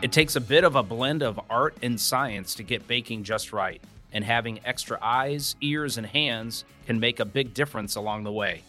It 0.00 0.12
takes 0.12 0.36
a 0.36 0.40
bit 0.40 0.62
of 0.62 0.76
a 0.76 0.82
blend 0.84 1.24
of 1.24 1.40
art 1.50 1.76
and 1.82 2.00
science 2.00 2.54
to 2.54 2.62
get 2.62 2.86
baking 2.86 3.24
just 3.24 3.52
right, 3.52 3.82
and 4.12 4.22
having 4.22 4.60
extra 4.64 4.96
eyes, 5.02 5.56
ears, 5.60 5.98
and 5.98 6.06
hands 6.06 6.64
can 6.86 7.00
make 7.00 7.18
a 7.18 7.24
big 7.24 7.52
difference 7.52 7.96
along 7.96 8.22
the 8.22 8.30
way. 8.30 8.62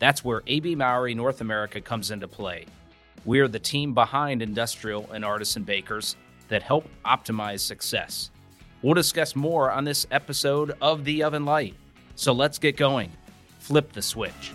That's 0.00 0.24
where 0.24 0.42
AB 0.48 0.74
Mauri 0.74 1.14
North 1.14 1.40
America 1.40 1.80
comes 1.80 2.10
into 2.10 2.26
play. 2.26 2.66
We 3.24 3.38
are 3.38 3.46
the 3.46 3.60
team 3.60 3.94
behind 3.94 4.42
industrial 4.42 5.08
and 5.12 5.24
artisan 5.24 5.62
bakers 5.62 6.16
that 6.48 6.64
help 6.64 6.88
optimize 7.04 7.60
success. 7.60 8.32
We'll 8.82 8.94
discuss 8.94 9.36
more 9.36 9.70
on 9.70 9.84
this 9.84 10.08
episode 10.10 10.76
of 10.82 11.04
The 11.04 11.22
Oven 11.22 11.44
Light. 11.44 11.76
So 12.16 12.32
let's 12.32 12.58
get 12.58 12.76
going. 12.76 13.12
Flip 13.60 13.92
the 13.92 14.02
switch. 14.02 14.52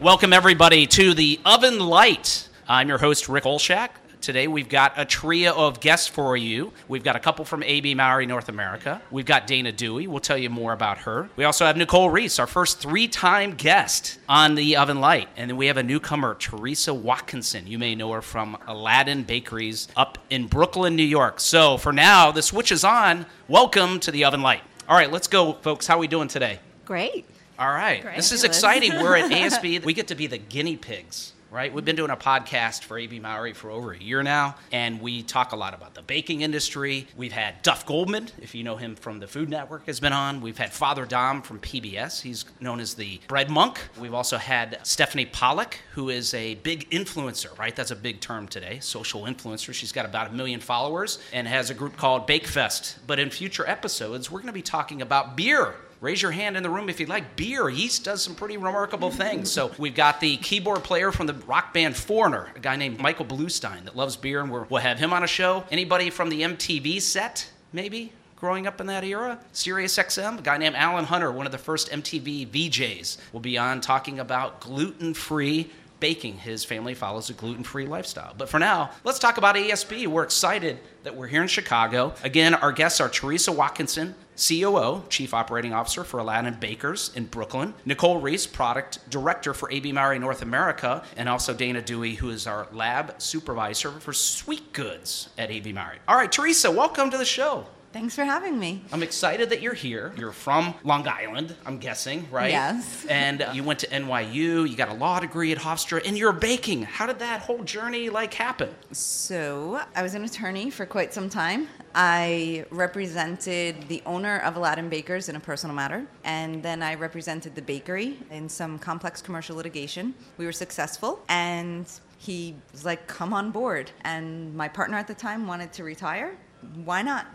Welcome, 0.00 0.32
everybody, 0.32 0.86
to 0.86 1.12
The 1.12 1.38
Oven 1.44 1.78
Light. 1.78 2.48
I'm 2.66 2.88
your 2.88 2.96
host, 2.96 3.28
Rick 3.28 3.44
Oleshak. 3.44 3.90
Today 4.22 4.48
we've 4.48 4.70
got 4.70 4.94
a 4.96 5.04
trio 5.04 5.52
of 5.54 5.78
guests 5.80 6.08
for 6.08 6.38
you. 6.38 6.72
We've 6.88 7.04
got 7.04 7.16
a 7.16 7.18
couple 7.18 7.44
from 7.44 7.62
AB 7.62 7.94
Mauri 7.94 8.24
North 8.24 8.48
America. 8.48 9.02
We've 9.10 9.26
got 9.26 9.46
Dana 9.46 9.74
Duwe. 9.74 10.08
We'll 10.08 10.20
tell 10.20 10.38
you 10.38 10.48
more 10.48 10.72
about 10.72 10.96
her. 11.00 11.28
We 11.36 11.44
also 11.44 11.66
have 11.66 11.76
Nicole 11.76 12.08
Rees, 12.08 12.38
our 12.38 12.46
first 12.46 12.78
three-time 12.78 13.56
guest 13.56 14.18
on 14.26 14.54
the 14.54 14.78
Oven 14.78 15.00
Light. 15.00 15.28
And 15.36 15.50
then 15.50 15.58
we 15.58 15.66
have 15.66 15.76
a 15.76 15.82
newcomer, 15.82 16.34
Theresa 16.34 16.94
Watkinson. 16.94 17.66
You 17.66 17.78
may 17.78 17.94
know 17.94 18.10
her 18.12 18.22
from 18.22 18.56
Aladdin 18.66 19.24
Bakeries 19.24 19.86
up 19.96 20.16
in 20.30 20.46
Brooklyn, 20.46 20.96
New 20.96 21.02
York. 21.02 21.40
So 21.40 21.76
for 21.76 21.92
now, 21.92 22.32
the 22.32 22.40
switch 22.40 22.72
is 22.72 22.84
on. 22.84 23.26
Welcome 23.48 24.00
to 24.00 24.10
the 24.10 24.24
Oven 24.24 24.40
Light. 24.40 24.62
All 24.88 24.96
right, 24.96 25.12
let's 25.12 25.28
go, 25.28 25.52
folks. 25.52 25.86
How 25.86 25.96
are 25.96 26.00
we 26.00 26.08
doing 26.08 26.28
today? 26.28 26.58
Great. 26.86 27.26
All 27.60 27.68
right. 27.68 28.00
Great. 28.00 28.16
This 28.16 28.32
is 28.32 28.42
exciting. 28.42 28.94
We're 28.94 29.16
at 29.16 29.30
ASB. 29.30 29.84
We 29.84 29.92
get 29.92 30.08
to 30.08 30.14
be 30.14 30.26
the 30.26 30.38
guinea 30.38 30.78
pigs, 30.78 31.34
right? 31.50 31.70
We've 31.70 31.84
been 31.84 31.94
doing 31.94 32.10
a 32.10 32.16
podcast 32.16 32.84
for 32.84 32.96
AB 32.98 33.18
Mauri 33.20 33.52
for 33.52 33.70
over 33.70 33.92
a 33.92 33.98
year 33.98 34.22
now, 34.22 34.54
and 34.72 34.98
we 34.98 35.22
talk 35.22 35.52
a 35.52 35.56
lot 35.56 35.74
about 35.74 35.92
the 35.92 36.00
baking 36.00 36.40
industry. 36.40 37.06
We've 37.18 37.32
had 37.34 37.60
Duff 37.60 37.84
Goldman, 37.84 38.30
if 38.40 38.54
you 38.54 38.64
know 38.64 38.76
him 38.76 38.96
from 38.96 39.20
the 39.20 39.26
Food 39.26 39.50
Network, 39.50 39.84
has 39.84 40.00
been 40.00 40.14
on. 40.14 40.40
We've 40.40 40.56
had 40.56 40.72
Father 40.72 41.04
Dom 41.04 41.42
from 41.42 41.58
PBS. 41.58 42.22
He's 42.22 42.46
known 42.60 42.80
as 42.80 42.94
the 42.94 43.20
bread 43.28 43.50
monk. 43.50 43.78
We've 44.00 44.14
also 44.14 44.38
had 44.38 44.78
Stephanie 44.82 45.26
Pollock, 45.26 45.76
who 45.92 46.08
is 46.08 46.32
a 46.32 46.54
big 46.54 46.88
influencer, 46.88 47.58
right? 47.58 47.76
That's 47.76 47.90
a 47.90 47.96
big 47.96 48.20
term 48.20 48.48
today, 48.48 48.78
social 48.80 49.24
influencer. 49.24 49.74
She's 49.74 49.92
got 49.92 50.06
about 50.06 50.30
a 50.30 50.32
million 50.32 50.60
followers 50.60 51.18
and 51.30 51.46
has 51.46 51.68
a 51.68 51.74
group 51.74 51.98
called 51.98 52.26
Bake 52.26 52.46
Fest. 52.46 53.00
But 53.06 53.18
in 53.18 53.28
future 53.28 53.68
episodes, 53.68 54.30
we're 54.30 54.40
going 54.40 54.46
to 54.46 54.54
be 54.54 54.62
talking 54.62 55.02
about 55.02 55.36
beer. 55.36 55.74
Raise 56.00 56.22
your 56.22 56.30
hand 56.30 56.56
in 56.56 56.62
the 56.62 56.70
room 56.70 56.88
if 56.88 56.98
you'd 56.98 57.10
like 57.10 57.36
beer. 57.36 57.68
Yeast 57.68 58.04
does 58.04 58.22
some 58.22 58.34
pretty 58.34 58.56
remarkable 58.56 59.10
things. 59.10 59.52
So 59.52 59.70
we've 59.76 59.94
got 59.94 60.18
the 60.18 60.38
keyboard 60.38 60.82
player 60.82 61.12
from 61.12 61.26
the 61.26 61.34
rock 61.34 61.74
band 61.74 61.94
Foreigner, 61.94 62.50
a 62.56 62.58
guy 62.58 62.76
named 62.76 62.98
Michael 62.98 63.26
Bluestein 63.26 63.84
that 63.84 63.94
loves 63.94 64.16
beer, 64.16 64.40
and 64.40 64.50
we're, 64.50 64.64
we'll 64.64 64.80
have 64.80 64.98
him 64.98 65.12
on 65.12 65.22
a 65.24 65.26
show. 65.26 65.62
Anybody 65.70 66.08
from 66.08 66.30
the 66.30 66.40
MTV 66.40 67.02
set, 67.02 67.50
maybe? 67.74 68.12
Growing 68.36 68.66
up 68.66 68.80
in 68.80 68.86
that 68.86 69.04
era, 69.04 69.38
Sirius 69.52 69.98
XM, 69.98 70.38
a 70.38 70.42
guy 70.42 70.56
named 70.56 70.74
Alan 70.74 71.04
Hunter, 71.04 71.30
one 71.30 71.44
of 71.44 71.52
the 71.52 71.58
first 71.58 71.90
MTV 71.90 72.48
VJs, 72.48 73.18
will 73.34 73.40
be 73.40 73.58
on 73.58 73.82
talking 73.82 74.18
about 74.18 74.60
gluten 74.62 75.12
free 75.12 75.70
baking. 76.00 76.38
His 76.38 76.64
family 76.64 76.94
follows 76.94 77.28
a 77.28 77.34
gluten 77.34 77.62
free 77.62 77.86
lifestyle. 77.86 78.34
But 78.38 78.48
for 78.48 78.58
now, 78.58 78.90
let's 79.04 79.18
talk 79.18 79.36
about 79.36 79.56
ASB. 79.56 80.06
We're 80.06 80.22
excited 80.22 80.78
that 81.02 81.14
we're 81.14 81.26
here 81.26 81.42
in 81.42 81.48
Chicago. 81.48 82.14
Again, 82.24 82.54
our 82.54 82.72
guests 82.72 83.02
are 83.02 83.10
Theresa 83.10 83.52
Watkinson, 83.52 84.14
COO, 84.40 85.02
Chief 85.08 85.34
Operating 85.34 85.74
Officer 85.74 86.02
for 86.02 86.18
Aladdin 86.18 86.54
Bakers 86.54 87.10
in 87.14 87.26
Brooklyn, 87.26 87.74
Nicole 87.84 88.20
Rees, 88.20 88.46
Product 88.46 88.98
Director 89.10 89.52
for 89.52 89.70
AB 89.70 89.92
Mauri 89.92 90.18
North 90.18 90.42
America, 90.42 91.04
and 91.16 91.28
also 91.28 91.52
Dana 91.52 91.82
Duwe, 91.82 92.16
who 92.16 92.30
is 92.30 92.46
our 92.46 92.66
Lab 92.72 93.20
Supervisor 93.20 93.90
for 93.90 94.12
Sweet 94.12 94.72
Goods 94.72 95.28
at 95.36 95.50
AB 95.50 95.72
Mauri. 95.72 95.98
All 96.08 96.16
right, 96.16 96.32
Theresa, 96.32 96.70
welcome 96.70 97.10
to 97.10 97.18
the 97.18 97.24
show. 97.24 97.66
Thanks 97.92 98.14
for 98.14 98.22
having 98.22 98.56
me. 98.56 98.82
I'm 98.92 99.02
excited 99.02 99.50
that 99.50 99.60
you're 99.60 99.74
here. 99.74 100.12
You're 100.16 100.30
from 100.30 100.74
Long 100.84 101.08
Island, 101.08 101.56
I'm 101.66 101.78
guessing, 101.78 102.28
right? 102.30 102.52
Yes. 102.52 103.04
And 103.08 103.42
uh, 103.42 103.50
you 103.52 103.64
went 103.64 103.80
to 103.80 103.88
NYU, 103.88 104.68
you 104.68 104.76
got 104.76 104.90
a 104.90 104.94
law 104.94 105.18
degree 105.18 105.50
at 105.50 105.58
Hofstra, 105.58 106.06
and 106.06 106.16
you're 106.16 106.32
baking. 106.32 106.82
How 106.82 107.06
did 107.06 107.18
that 107.18 107.40
whole 107.40 107.64
journey 107.64 108.08
like 108.08 108.32
happen? 108.32 108.72
So, 108.92 109.80
I 109.96 110.02
was 110.04 110.14
an 110.14 110.22
attorney 110.22 110.70
for 110.70 110.86
quite 110.86 111.12
some 111.12 111.28
time. 111.28 111.66
I 111.92 112.64
represented 112.70 113.88
the 113.88 114.02
owner 114.06 114.38
of 114.38 114.54
Aladdin 114.54 114.88
Bakers 114.88 115.28
in 115.28 115.34
a 115.34 115.40
personal 115.40 115.74
matter, 115.74 116.06
and 116.22 116.62
then 116.62 116.84
I 116.84 116.94
represented 116.94 117.56
the 117.56 117.62
bakery 117.62 118.18
in 118.30 118.48
some 118.48 118.78
complex 118.78 119.20
commercial 119.20 119.56
litigation. 119.56 120.14
We 120.38 120.44
were 120.46 120.52
successful, 120.52 121.24
and 121.28 121.90
he 122.18 122.54
was 122.70 122.84
like, 122.84 123.08
Come 123.08 123.34
on 123.34 123.50
board. 123.50 123.90
And 124.02 124.54
my 124.54 124.68
partner 124.68 124.96
at 124.96 125.08
the 125.08 125.14
time 125.14 125.48
wanted 125.48 125.72
to 125.72 125.82
retire. 125.82 126.36
Why 126.84 127.02
not? 127.02 127.26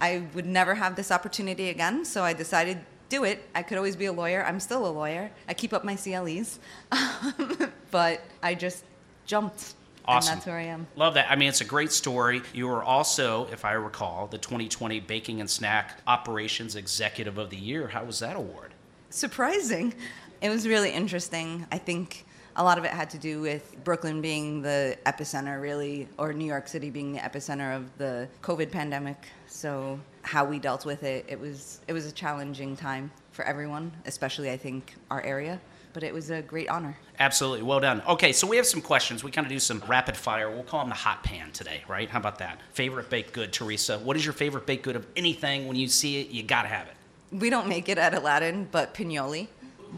I 0.00 0.22
would 0.34 0.46
never 0.46 0.74
have 0.74 0.96
this 0.96 1.10
opportunity 1.10 1.68
again, 1.68 2.04
so 2.04 2.22
I 2.22 2.32
decided 2.32 2.78
do 3.10 3.24
it. 3.24 3.46
I 3.54 3.62
could 3.62 3.76
always 3.76 3.96
be 3.96 4.06
a 4.06 4.12
lawyer. 4.12 4.42
I'm 4.46 4.60
still 4.60 4.86
a 4.86 4.88
lawyer. 4.88 5.30
I 5.48 5.52
keep 5.52 5.74
up 5.74 5.84
my 5.84 5.96
CLEs. 5.96 6.58
but 7.90 8.22
I 8.42 8.54
just 8.54 8.84
jumped. 9.26 9.74
Awesome. 10.06 10.32
And 10.32 10.38
that's 10.38 10.46
where 10.46 10.56
I 10.56 10.62
am. 10.62 10.86
Love 10.96 11.14
that. 11.14 11.30
I 11.30 11.36
mean, 11.36 11.48
it's 11.48 11.60
a 11.60 11.66
great 11.66 11.92
story. 11.92 12.40
You 12.54 12.68
were 12.68 12.82
also, 12.82 13.46
if 13.52 13.64
I 13.66 13.72
recall, 13.72 14.28
the 14.28 14.38
2020 14.38 15.00
Baking 15.00 15.40
and 15.40 15.50
Snack 15.50 16.00
Operations 16.06 16.74
Executive 16.74 17.36
of 17.36 17.50
the 17.50 17.56
Year. 17.56 17.88
How 17.88 18.04
was 18.04 18.20
that 18.20 18.36
award? 18.36 18.72
Surprising. 19.10 19.92
It 20.40 20.48
was 20.48 20.66
really 20.66 20.90
interesting. 20.90 21.66
I 21.70 21.78
think 21.78 22.24
a 22.60 22.62
lot 22.62 22.76
of 22.76 22.84
it 22.84 22.90
had 22.90 23.08
to 23.08 23.18
do 23.18 23.40
with 23.40 23.74
Brooklyn 23.84 24.20
being 24.20 24.60
the 24.60 24.98
epicenter, 25.06 25.60
really, 25.62 26.06
or 26.18 26.34
New 26.34 26.44
York 26.44 26.68
City 26.68 26.90
being 26.90 27.10
the 27.10 27.18
epicenter 27.18 27.74
of 27.74 27.96
the 27.96 28.28
COVID 28.42 28.70
pandemic. 28.70 29.16
So 29.46 29.98
how 30.20 30.44
we 30.44 30.58
dealt 30.58 30.84
with 30.84 31.02
it, 31.02 31.24
it 31.26 31.40
was 31.40 31.80
it 31.88 31.94
was 31.94 32.04
a 32.04 32.12
challenging 32.12 32.76
time 32.76 33.10
for 33.32 33.46
everyone, 33.46 33.90
especially 34.04 34.50
I 34.50 34.58
think 34.58 34.94
our 35.10 35.22
area. 35.22 35.58
But 35.94 36.02
it 36.02 36.12
was 36.12 36.28
a 36.30 36.42
great 36.42 36.68
honor. 36.68 36.96
Absolutely. 37.18 37.62
Well 37.62 37.80
done. 37.80 38.02
Okay, 38.06 38.32
so 38.32 38.46
we 38.46 38.56
have 38.58 38.66
some 38.66 38.82
questions. 38.82 39.24
We 39.24 39.30
kind 39.30 39.46
of 39.46 39.50
do 39.50 39.58
some 39.58 39.82
rapid 39.88 40.16
fire. 40.16 40.50
We'll 40.50 40.62
call 40.62 40.80
them 40.80 40.90
the 40.90 40.94
hot 40.94 41.24
pan 41.24 41.50
today, 41.52 41.82
right? 41.88 42.08
How 42.08 42.18
about 42.18 42.38
that? 42.40 42.60
Favorite 42.74 43.08
baked 43.08 43.32
good, 43.32 43.52
Theresa? 43.54 43.98
What 43.98 44.16
is 44.16 44.24
your 44.24 44.34
favorite 44.34 44.66
baked 44.66 44.84
good 44.84 44.96
of 44.96 45.06
anything? 45.16 45.66
When 45.66 45.76
you 45.76 45.88
see 45.88 46.20
it, 46.20 46.28
you 46.28 46.42
got 46.42 46.62
to 46.62 46.68
have 46.68 46.86
it. 46.86 46.94
We 47.32 47.48
don't 47.48 47.68
make 47.68 47.88
it 47.88 47.96
at 47.96 48.12
Aladdin, 48.14 48.68
but 48.70 48.92
Pignoli. 48.94 49.48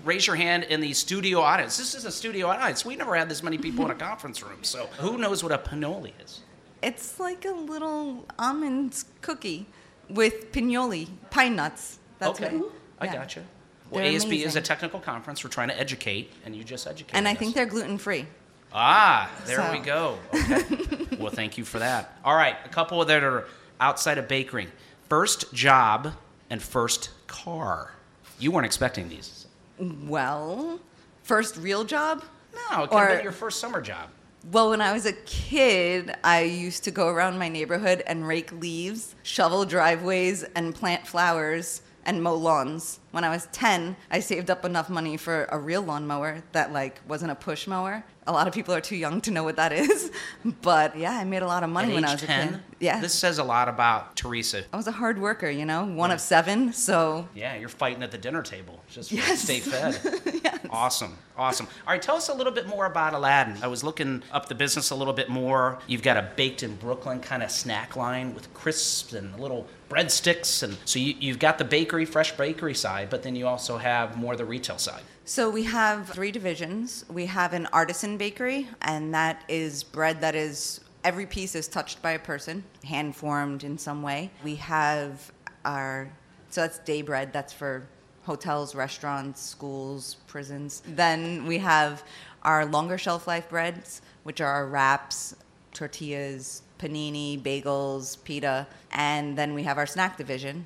Raise 0.05 0.27
your 0.27 0.37
hand 0.37 0.65
in 0.65 0.81
the 0.81 0.93
studio 0.93 1.41
audience. 1.41 1.77
This 1.77 1.95
is 1.95 2.05
a 2.05 2.11
studio 2.11 2.49
audience. 2.49 2.85
We 2.85 2.97
never 2.97 3.15
had 3.15 3.29
this 3.29 3.43
many 3.43 3.59
people 3.59 3.85
in 3.85 3.91
a 3.91 3.95
conference 3.95 4.43
room. 4.43 4.59
So 4.63 4.87
who 4.99 5.19
knows 5.19 5.43
what 5.43 5.53
a 5.53 5.59
panoli 5.59 6.13
is? 6.25 6.41
It's 6.83 7.21
like 7.21 7.45
a 7.45 7.51
little 7.51 8.27
almond 8.39 9.05
cookie 9.21 9.67
with 10.09 10.51
pignoli, 10.53 11.09
pine 11.31 11.57
nuts. 11.57 11.99
That's 12.19 12.41
okay. 12.41 12.57
right. 12.57 12.65
I 13.01 13.05
Yeah. 13.07 13.13
gotcha. 13.15 13.45
Well, 13.91 14.03
They're 14.03 14.13
ASB 14.13 14.45
is 14.45 14.57
a 14.57 14.61
technical 14.63 14.99
conference. 14.99 15.45
We're 15.45 15.51
trying 15.51 15.69
to 15.69 15.79
educate, 15.79 16.33
and 16.45 16.57
you 16.57 16.65
just 16.65 16.87
educated 16.87 17.15
And 17.15 17.29
I 17.29 17.33
us. 17.33 17.39
think 17.39 17.55
they're 17.55 17.67
gluten 17.67 17.99
free. 17.99 18.27
Ah, 18.73 19.31
there 19.45 19.59
So- 19.59 19.73
we 19.73 19.79
go. 19.81 20.19
Okay. 20.35 21.17
well, 21.19 21.31
thank 21.31 21.59
you 21.59 21.65
for 21.65 21.79
that. 21.79 22.17
All 22.25 22.35
right, 22.35 22.57
a 22.65 22.69
couple 22.71 23.05
that 23.05 23.23
are 23.23 23.47
outside 23.81 24.17
of 24.19 24.27
bakery. 24.29 24.69
First 25.11 25.53
job 25.53 26.15
and 26.49 26.63
first 26.63 27.11
car. 27.27 27.93
You 28.39 28.51
weren't 28.51 28.65
expecting 28.67 29.09
these. 29.11 29.47
Well, 29.79 30.81
first 31.23 31.57
real 31.57 31.85
job? 31.85 32.23
No, 32.71 32.85
it 32.85 32.91
could 32.91 32.97
Or- 32.97 33.21
your 33.23 33.33
first 33.33 33.61
summer 33.61 33.81
job. 33.81 34.11
Well, 34.51 34.71
when 34.71 34.81
I 34.81 34.93
was 34.93 35.07
a 35.07 35.13
kid, 35.13 36.17
I 36.25 36.41
used 36.43 36.83
to 36.85 36.91
go 36.91 37.07
around 37.09 37.39
my 37.39 37.49
neighborhood 37.49 38.03
and 38.09 38.27
rake 38.27 38.51
leaves, 38.51 39.15
shovel 39.23 39.65
driveways, 39.65 40.43
and 40.57 40.75
plant 40.75 41.07
flowers 41.07 41.83
and 42.05 42.21
mow 42.21 42.35
lawns. 42.35 42.99
When 43.13 43.23
I 43.23 43.29
was 43.31 43.47
10, 43.53 43.95
I 44.11 44.19
saved 44.19 44.51
up 44.51 44.65
enough 44.65 44.91
money 44.91 45.17
for 45.17 45.45
a 45.53 45.59
real 45.59 45.83
lawnmower 45.83 46.43
that 46.51 46.73
like 46.73 47.01
wasn't 47.07 47.31
a 47.31 47.37
push 47.37 47.69
mower. 47.69 48.05
A 48.25 48.31
lot 48.33 48.47
of 48.47 48.55
people 48.55 48.73
are 48.73 48.81
too 48.81 48.95
young 48.95 49.21
to 49.23 49.33
know 49.33 49.43
what 49.43 49.57
that 49.57 49.73
is, 49.73 50.13
but 50.63 50.97
yeah, 50.97 51.13
I 51.19 51.25
made 51.25 51.43
a 51.43 51.47
lot 51.47 51.65
of 51.65 51.71
money 51.71 51.89
At 51.91 51.95
when 51.95 52.05
I 52.05 52.13
was 52.13 52.23
10? 52.23 52.49
a 52.49 52.51
kid. 52.53 52.61
Yeah. 52.79 53.01
This 53.01 53.15
says 53.15 53.39
a 53.39 53.45
lot 53.45 53.69
about 53.69 54.15
Theresa. 54.17 54.63
I 54.73 54.77
was 54.77 54.87
a 54.87 54.93
hard 54.93 55.19
worker, 55.21 55.49
you 55.51 55.65
know, 55.65 55.85
one 55.85 56.11
of 56.13 56.21
seven, 56.21 56.73
so 56.73 57.29
Yeah, 57.35 57.57
you're 57.57 57.69
fighting 57.69 58.03
at 58.03 58.11
the 58.13 58.19
dinner 58.19 58.43
table 58.43 58.81
just 58.89 59.09
to 59.11 59.17
Yes. 59.17 59.41
stay 59.43 59.59
fed. 59.61 59.99
yes. 60.45 60.59
Awesome, 60.71 61.17
awesome. 61.37 61.67
All 61.87 61.93
right, 61.93 62.01
tell 62.03 62.17
us 62.17 62.29
a 62.29 62.35
little 62.35 62.53
bit 62.53 62.67
more 62.69 62.87
about 62.87 63.13
Aladdin. 63.13 63.59
I 63.63 63.67
was 63.67 63.83
looking 63.85 64.23
up 64.33 64.49
the 64.49 64.55
business 64.55 64.91
a 64.91 64.95
little 64.95 65.13
bit 65.15 65.29
more. 65.29 65.79
You've 65.89 66.03
got 66.03 66.17
a 66.17 66.23
baked 66.37 66.63
in 66.63 66.77
Brooklyn 66.77 67.19
kind 67.21 67.43
of 67.43 67.51
snack 67.51 67.97
line 67.97 68.35
with 68.35 68.53
crisps 68.55 69.13
and 69.15 69.39
little 69.39 69.67
breadsticks, 69.93 70.63
and 70.63 70.77
so 70.85 70.99
you, 70.99 71.15
you've 71.21 71.39
got 71.39 71.59
the 71.59 71.65
bakery, 71.65 72.05
fresh 72.05 72.33
bakery 72.37 72.75
side, 72.75 73.11
but 73.11 73.23
then 73.23 73.37
you 73.37 73.47
also 73.47 73.77
have 73.77 74.17
more 74.17 74.37
the 74.37 74.45
retail 74.45 74.79
side. 74.79 75.03
So 75.25 75.51
we 75.51 75.65
have 75.65 76.09
three 76.09 76.33
divisions. 76.33 77.05
We 77.09 77.27
have 77.27 77.53
an 77.53 77.67
artisan 77.67 78.17
bakery, 78.17 78.69
and 78.81 79.15
that 79.15 79.45
is 79.49 79.85
bread 79.85 80.21
that 80.21 80.35
is 80.35 80.81
every 81.05 81.27
piece 81.27 81.55
is 81.55 81.69
touched 81.69 82.01
by 82.03 82.13
a 82.13 82.19
person, 82.19 82.65
hand 82.85 83.15
formed 83.17 83.65
in 83.65 83.77
some 83.79 84.03
way. 84.03 84.31
We 84.45 84.57
have 84.57 85.31
our 85.65 86.11
so 86.51 86.61
that's 86.61 86.79
day 86.81 87.03
bread. 87.03 87.33
That's 87.33 87.53
for 87.53 87.87
hotels, 88.25 88.75
restaurants, 88.75 89.41
schools, 89.41 90.17
prisons. 90.27 90.83
Then 90.87 91.47
we 91.47 91.59
have 91.59 92.05
our 92.43 92.67
longer 92.67 92.99
shelf 92.99 93.27
life 93.27 93.49
breads, 93.49 94.03
which 94.23 94.41
are 94.41 94.53
our 94.53 94.67
wraps, 94.67 95.35
tortillas, 95.73 96.62
panini, 96.83 97.41
bagels, 97.41 98.23
pita. 98.25 98.67
And 98.91 99.39
then 99.39 99.55
we 99.55 99.63
have 99.63 99.79
our 99.79 99.87
snack 99.87 100.17
division, 100.17 100.65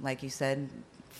like 0.00 0.22
you 0.22 0.30
said, 0.30 0.68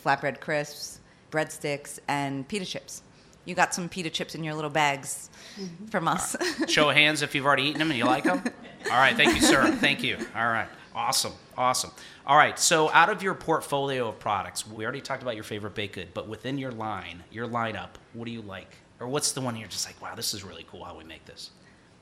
flatbread 0.05 0.41
crisps, 0.41 1.01
breadsticks, 1.31 1.99
and 2.09 2.49
pita 2.49 2.65
chips. 2.65 3.03
You 3.45 3.55
got 3.55 3.75
some 3.75 3.89
pita 3.89 4.11
chips 4.11 4.35
in 4.35 4.45
your 4.45 4.55
little 4.55 4.71
bags 4.71 5.31
mm-hmm. 5.59 5.87
from 5.87 6.09
us. 6.09 6.37
Show 6.69 6.91
of 6.91 6.97
hands 6.97 7.23
if 7.23 7.35
you've 7.35 7.47
already 7.47 7.65
eaten 7.65 7.79
them 7.79 7.91
and 7.91 7.99
you 7.99 8.05
like 8.05 8.25
them. 8.25 8.43
All 8.87 8.99
right, 8.99 9.17
thank 9.17 9.35
you, 9.35 9.41
sir. 9.41 9.71
Thank 9.73 10.03
you. 10.03 10.17
All 10.35 10.49
right, 10.49 10.69
awesome, 10.95 11.33
awesome. 11.57 11.91
All 12.27 12.37
right, 12.37 12.59
so 12.59 12.91
out 12.91 13.09
of 13.09 13.23
your 13.23 13.35
portfolio 13.35 14.09
of 14.09 14.19
products, 14.19 14.67
we 14.67 14.85
already 14.85 15.01
talked 15.01 15.23
about 15.23 15.35
your 15.35 15.45
favorite 15.45 15.75
baked 15.75 15.95
good, 15.95 16.09
but 16.13 16.29
within 16.29 16.59
your 16.59 16.73
line, 16.73 17.25
your 17.31 17.49
lineup, 17.49 17.89
what 18.13 18.27
do 18.27 18.31
you 18.31 18.43
like? 18.43 18.77
Or 19.01 19.09
what's 19.09 19.33
the 19.33 19.41
one 19.41 19.57
you're 19.57 19.69
just 19.69 19.87
like, 19.87 20.01
wow, 20.03 20.15
this 20.15 20.35
is 20.35 20.45
really 20.45 20.67
cool 20.71 20.85
how 20.85 20.97
we 20.97 21.05
make 21.05 21.25
this? 21.25 21.51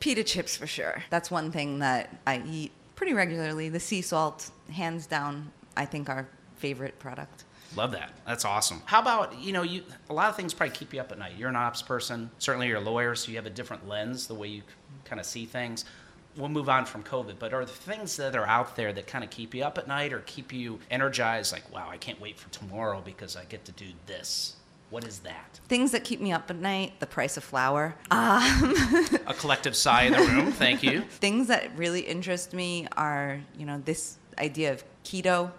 Pita 0.00 0.24
chips 0.24 0.56
for 0.56 0.66
sure. 0.66 1.02
That's 1.10 1.30
one 1.30 1.50
thing 1.50 1.78
that 1.80 2.20
I 2.26 2.42
eat 2.46 2.72
pretty 2.94 3.14
regularly. 3.14 3.68
The 3.68 3.80
sea 3.80 4.02
salt, 4.02 4.50
hands 4.70 5.06
down, 5.06 5.52
I 5.76 5.84
think 5.84 6.08
our 6.08 6.28
favorite 6.56 6.98
product. 6.98 7.44
Love 7.74 7.92
that. 7.92 8.12
That's 8.26 8.44
awesome. 8.44 8.80
How 8.86 9.00
about, 9.00 9.38
you 9.38 9.52
know, 9.52 9.62
you 9.62 9.82
a 10.08 10.14
lot 10.14 10.30
of 10.30 10.36
things 10.36 10.54
probably 10.54 10.74
keep 10.74 10.94
you 10.94 11.00
up 11.00 11.12
at 11.12 11.18
night. 11.18 11.32
You're 11.36 11.50
an 11.50 11.56
ops 11.56 11.82
person. 11.82 12.30
Certainly 12.38 12.68
you're 12.68 12.78
a 12.78 12.80
lawyer, 12.80 13.14
so 13.14 13.30
you 13.30 13.36
have 13.36 13.46
a 13.46 13.50
different 13.50 13.86
lens, 13.86 14.26
the 14.26 14.34
way 14.34 14.48
you 14.48 14.62
kind 15.04 15.20
of 15.20 15.26
see 15.26 15.44
things. 15.44 15.84
We'll 16.36 16.48
move 16.48 16.68
on 16.68 16.84
from 16.84 17.02
COVID, 17.02 17.36
but 17.38 17.54
are 17.54 17.64
there 17.64 17.74
things 17.74 18.16
that 18.16 18.36
are 18.36 18.46
out 18.46 18.76
there 18.76 18.92
that 18.92 19.06
kind 19.06 19.24
of 19.24 19.30
keep 19.30 19.54
you 19.54 19.64
up 19.64 19.78
at 19.78 19.88
night 19.88 20.12
or 20.12 20.20
keep 20.20 20.52
you 20.52 20.78
energized 20.90 21.52
like, 21.52 21.72
wow, 21.72 21.88
I 21.90 21.96
can't 21.96 22.20
wait 22.20 22.38
for 22.38 22.50
tomorrow 22.50 23.02
because 23.02 23.36
I 23.36 23.44
get 23.44 23.64
to 23.66 23.72
do 23.72 23.86
this? 24.06 24.55
What 24.90 25.04
is 25.04 25.20
that? 25.20 25.60
Things 25.68 25.90
that 25.92 26.04
keep 26.04 26.20
me 26.20 26.32
up 26.32 26.48
at 26.48 26.56
night, 26.56 27.00
the 27.00 27.06
price 27.06 27.36
of 27.36 27.42
flour. 27.42 27.96
Um. 28.10 28.74
a 29.26 29.34
collective 29.34 29.74
sigh 29.74 30.04
in 30.04 30.12
the 30.12 30.18
room. 30.18 30.52
Thank 30.52 30.82
you. 30.82 31.00
Things 31.10 31.48
that 31.48 31.76
really 31.76 32.00
interest 32.00 32.52
me 32.52 32.86
are, 32.96 33.40
you 33.58 33.66
know, 33.66 33.82
this 33.84 34.18
idea 34.38 34.72
of 34.72 34.84
keto 35.04 35.50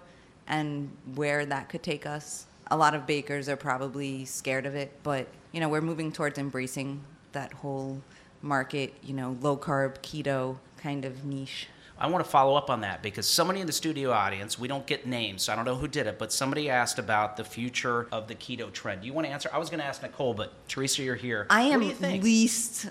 and 0.47 0.89
where 1.15 1.45
that 1.45 1.67
could 1.67 1.83
take 1.83 2.05
us. 2.05 2.45
A 2.69 2.77
lot 2.77 2.95
of 2.95 3.05
bakers 3.05 3.49
are 3.49 3.57
probably 3.57 4.23
scared 4.25 4.65
of 4.65 4.75
it, 4.75 4.91
but 5.03 5.27
you 5.51 5.59
know, 5.59 5.69
we're 5.69 5.81
moving 5.81 6.11
towards 6.11 6.37
embracing 6.37 7.03
that 7.31 7.51
whole 7.51 8.01
market, 8.41 8.93
you 9.03 9.13
know, 9.13 9.37
low 9.41 9.57
carb, 9.57 9.99
keto 9.99 10.57
kind 10.77 11.05
of 11.05 11.25
niche. 11.25 11.67
I 11.99 12.07
want 12.07 12.23
to 12.23 12.29
follow 12.29 12.55
up 12.55 12.69
on 12.69 12.81
that 12.81 13.01
because 13.01 13.27
somebody 13.27 13.59
in 13.59 13.67
the 13.67 13.73
studio 13.73 14.11
audience, 14.11 14.59
we 14.59 14.67
don't 14.67 14.85
get 14.85 15.07
names, 15.07 15.43
so 15.43 15.53
I 15.53 15.55
don't 15.55 15.65
know 15.65 15.75
who 15.75 15.87
did 15.87 16.05
it, 16.05 16.19
but 16.19 16.31
somebody 16.31 16.69
asked 16.69 16.99
about 16.99 17.37
the 17.37 17.43
future 17.43 18.07
of 18.11 18.27
the 18.27 18.35
keto 18.35 18.71
trend. 18.71 19.01
Do 19.01 19.07
you 19.07 19.13
want 19.13 19.25
to 19.25 19.33
answer? 19.33 19.49
I 19.51 19.57
was 19.57 19.69
going 19.69 19.79
to 19.79 19.85
ask 19.85 20.03
Nicole, 20.03 20.33
but 20.33 20.53
Theresa, 20.67 21.01
you're 21.01 21.15
here. 21.15 21.47
I 21.49 21.61
am 21.61 21.81
least 22.21 22.89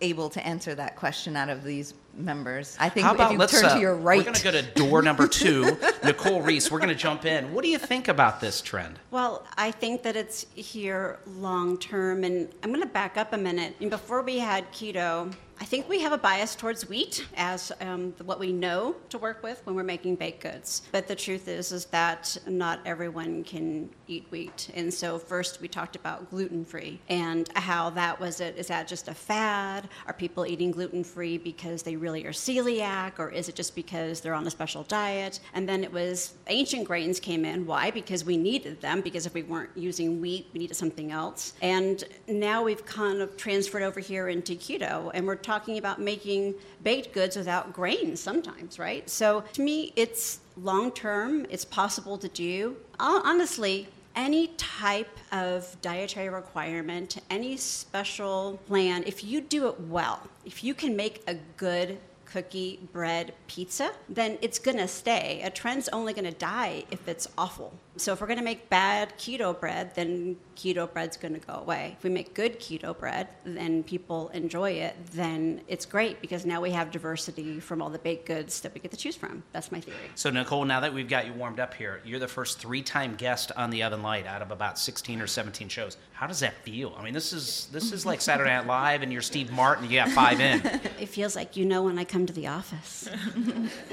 able 0.00 0.30
to 0.30 0.46
answer 0.46 0.74
that 0.74 0.96
question 0.96 1.36
out 1.36 1.48
of 1.48 1.64
these 1.64 1.92
members. 2.18 2.76
I 2.78 2.88
think 2.88 3.06
How 3.06 3.14
about, 3.14 3.26
if 3.26 3.32
you 3.32 3.38
let's, 3.38 3.52
turn 3.52 3.64
uh, 3.64 3.74
to 3.74 3.80
your 3.80 3.94
right. 3.94 4.18
We're 4.18 4.24
going 4.24 4.34
to 4.34 4.42
go 4.42 4.50
to 4.50 4.62
door 4.62 5.02
number 5.02 5.28
two. 5.28 5.76
Nicole 6.04 6.42
Rees, 6.42 6.70
we're 6.70 6.78
going 6.78 6.88
to 6.90 6.94
jump 6.94 7.24
in. 7.24 7.52
What 7.52 7.64
do 7.64 7.70
you 7.70 7.78
think 7.78 8.08
about 8.08 8.40
this 8.40 8.60
trend? 8.60 8.98
Well, 9.10 9.46
I 9.56 9.70
think 9.70 10.02
that 10.02 10.16
it's 10.16 10.46
here 10.54 11.18
long 11.26 11.78
term. 11.78 12.24
And 12.24 12.48
I'm 12.62 12.70
going 12.70 12.82
to 12.82 12.88
back 12.88 13.16
up 13.16 13.32
a 13.32 13.38
minute. 13.38 13.74
And 13.80 13.90
before 13.90 14.22
we 14.22 14.38
had 14.38 14.70
keto, 14.72 15.32
I 15.60 15.64
think 15.64 15.88
we 15.88 16.00
have 16.00 16.12
a 16.12 16.18
bias 16.18 16.54
towards 16.54 16.88
wheat 16.88 17.26
as 17.36 17.72
um, 17.80 18.14
what 18.24 18.38
we 18.38 18.52
know 18.52 18.94
to 19.08 19.18
work 19.18 19.42
with 19.42 19.60
when 19.64 19.74
we're 19.74 19.82
making 19.82 20.14
baked 20.14 20.40
goods. 20.40 20.82
But 20.92 21.08
the 21.08 21.16
truth 21.16 21.48
is, 21.48 21.72
is 21.72 21.86
that 21.86 22.36
not 22.46 22.78
everyone 22.86 23.42
can 23.42 23.90
eat 24.06 24.26
wheat. 24.30 24.70
And 24.74 24.92
so 24.92 25.18
first 25.18 25.60
we 25.60 25.66
talked 25.66 25.96
about 25.96 26.30
gluten 26.30 26.64
free 26.64 27.00
and 27.08 27.48
how 27.56 27.90
that 27.90 28.20
was 28.20 28.40
it. 28.40 28.56
Is 28.56 28.68
that 28.68 28.86
just 28.86 29.08
a 29.08 29.14
fad? 29.14 29.88
Are 30.06 30.12
people 30.12 30.46
eating 30.46 30.70
gluten 30.70 31.02
free 31.02 31.38
because 31.38 31.82
they 31.82 31.96
really 31.96 32.07
are 32.08 32.30
celiac, 32.30 33.18
or 33.18 33.30
is 33.30 33.48
it 33.48 33.54
just 33.54 33.74
because 33.74 34.20
they're 34.20 34.34
on 34.34 34.46
a 34.46 34.50
special 34.50 34.82
diet? 34.84 35.40
And 35.54 35.68
then 35.68 35.84
it 35.84 35.92
was 35.92 36.34
ancient 36.48 36.86
grains 36.86 37.20
came 37.20 37.44
in. 37.44 37.66
Why? 37.66 37.90
Because 37.90 38.24
we 38.24 38.36
needed 38.36 38.80
them. 38.80 39.00
Because 39.00 39.26
if 39.26 39.34
we 39.34 39.42
weren't 39.42 39.70
using 39.76 40.20
wheat, 40.20 40.48
we 40.52 40.60
needed 40.60 40.74
something 40.74 41.12
else. 41.12 41.52
And 41.62 42.04
now 42.26 42.62
we've 42.62 42.84
kind 42.84 43.20
of 43.20 43.36
transferred 43.36 43.82
over 43.82 44.00
here 44.00 44.28
into 44.28 44.54
keto, 44.54 45.10
and 45.14 45.26
we're 45.26 45.36
talking 45.36 45.78
about 45.78 46.00
making 46.00 46.54
baked 46.82 47.12
goods 47.12 47.36
without 47.36 47.72
grains 47.72 48.20
sometimes, 48.20 48.78
right? 48.78 49.08
So 49.08 49.44
to 49.52 49.62
me, 49.62 49.92
it's 49.96 50.40
long 50.56 50.90
term, 50.92 51.46
it's 51.50 51.64
possible 51.64 52.18
to 52.18 52.28
do. 52.28 52.76
Honestly, 52.98 53.88
any 54.18 54.48
type 54.56 55.16
of 55.30 55.80
dietary 55.80 56.28
requirement, 56.28 57.18
any 57.30 57.56
special 57.56 58.58
plan, 58.66 59.04
if 59.06 59.22
you 59.22 59.40
do 59.40 59.68
it 59.68 59.80
well, 59.82 60.20
if 60.44 60.64
you 60.64 60.74
can 60.74 60.96
make 60.96 61.22
a 61.28 61.36
good 61.56 61.98
cookie, 62.24 62.80
bread, 62.92 63.32
pizza, 63.46 63.92
then 64.08 64.36
it's 64.42 64.58
to 64.76 64.88
stay. 64.88 65.40
A 65.44 65.50
trend's 65.50 65.88
only 65.90 66.12
to 66.24 66.36
die 66.36 66.84
if 66.90 67.06
it's 67.06 67.28
awful. 67.38 67.72
So 67.98 68.12
if 68.12 68.20
we're 68.20 68.28
going 68.28 68.38
to 68.38 68.44
make 68.44 68.68
bad 68.68 69.16
keto 69.18 69.58
bread, 69.58 69.94
then 69.94 70.36
keto 70.56 70.92
bread's 70.92 71.16
going 71.16 71.34
to 71.34 71.40
go 71.40 71.54
away. 71.54 71.94
If 71.98 72.04
we 72.04 72.10
make 72.10 72.34
good 72.34 72.60
keto 72.60 72.96
bread 72.96 73.28
and 73.44 73.84
people 73.86 74.28
enjoy 74.30 74.72
it, 74.72 74.94
then 75.12 75.60
it's 75.68 75.84
great 75.84 76.20
because 76.20 76.46
now 76.46 76.60
we 76.60 76.70
have 76.70 76.90
diversity 76.90 77.60
from 77.60 77.82
all 77.82 77.90
the 77.90 77.98
baked 77.98 78.26
goods 78.26 78.60
that 78.60 78.72
we 78.74 78.80
get 78.80 78.90
to 78.92 78.96
choose 78.96 79.16
from. 79.16 79.42
That's 79.52 79.72
my 79.72 79.80
theory. 79.80 79.96
So 80.14 80.30
Nicole, 80.30 80.64
now 80.64 80.80
that 80.80 80.94
we've 80.94 81.08
got 81.08 81.26
you 81.26 81.32
warmed 81.32 81.60
up 81.60 81.74
here, 81.74 82.00
you're 82.04 82.18
the 82.18 82.28
first 82.28 82.58
three-time 82.58 83.14
guest 83.16 83.52
on 83.56 83.70
the 83.70 83.82
Oven 83.82 84.02
Light 84.02 84.26
out 84.26 84.42
of 84.42 84.50
about 84.50 84.78
16 84.78 85.20
or 85.20 85.26
17 85.26 85.68
shows. 85.68 85.96
How 86.12 86.26
does 86.26 86.40
that 86.40 86.54
feel? 86.64 86.94
I 86.98 87.04
mean, 87.04 87.14
this 87.14 87.32
is 87.32 87.68
this 87.70 87.92
is 87.92 88.04
like 88.04 88.20
Saturday 88.20 88.50
Night 88.50 88.66
Live, 88.66 89.02
and 89.02 89.12
you're 89.12 89.22
Steve 89.22 89.52
Martin. 89.52 89.88
You 89.88 89.98
got 89.98 90.08
five 90.10 90.40
in. 90.40 90.60
It 90.98 91.08
feels 91.08 91.36
like 91.36 91.56
you 91.56 91.64
know 91.64 91.84
when 91.84 91.96
I 91.96 92.02
come 92.02 92.26
to 92.26 92.32
the 92.32 92.48
office. 92.48 93.08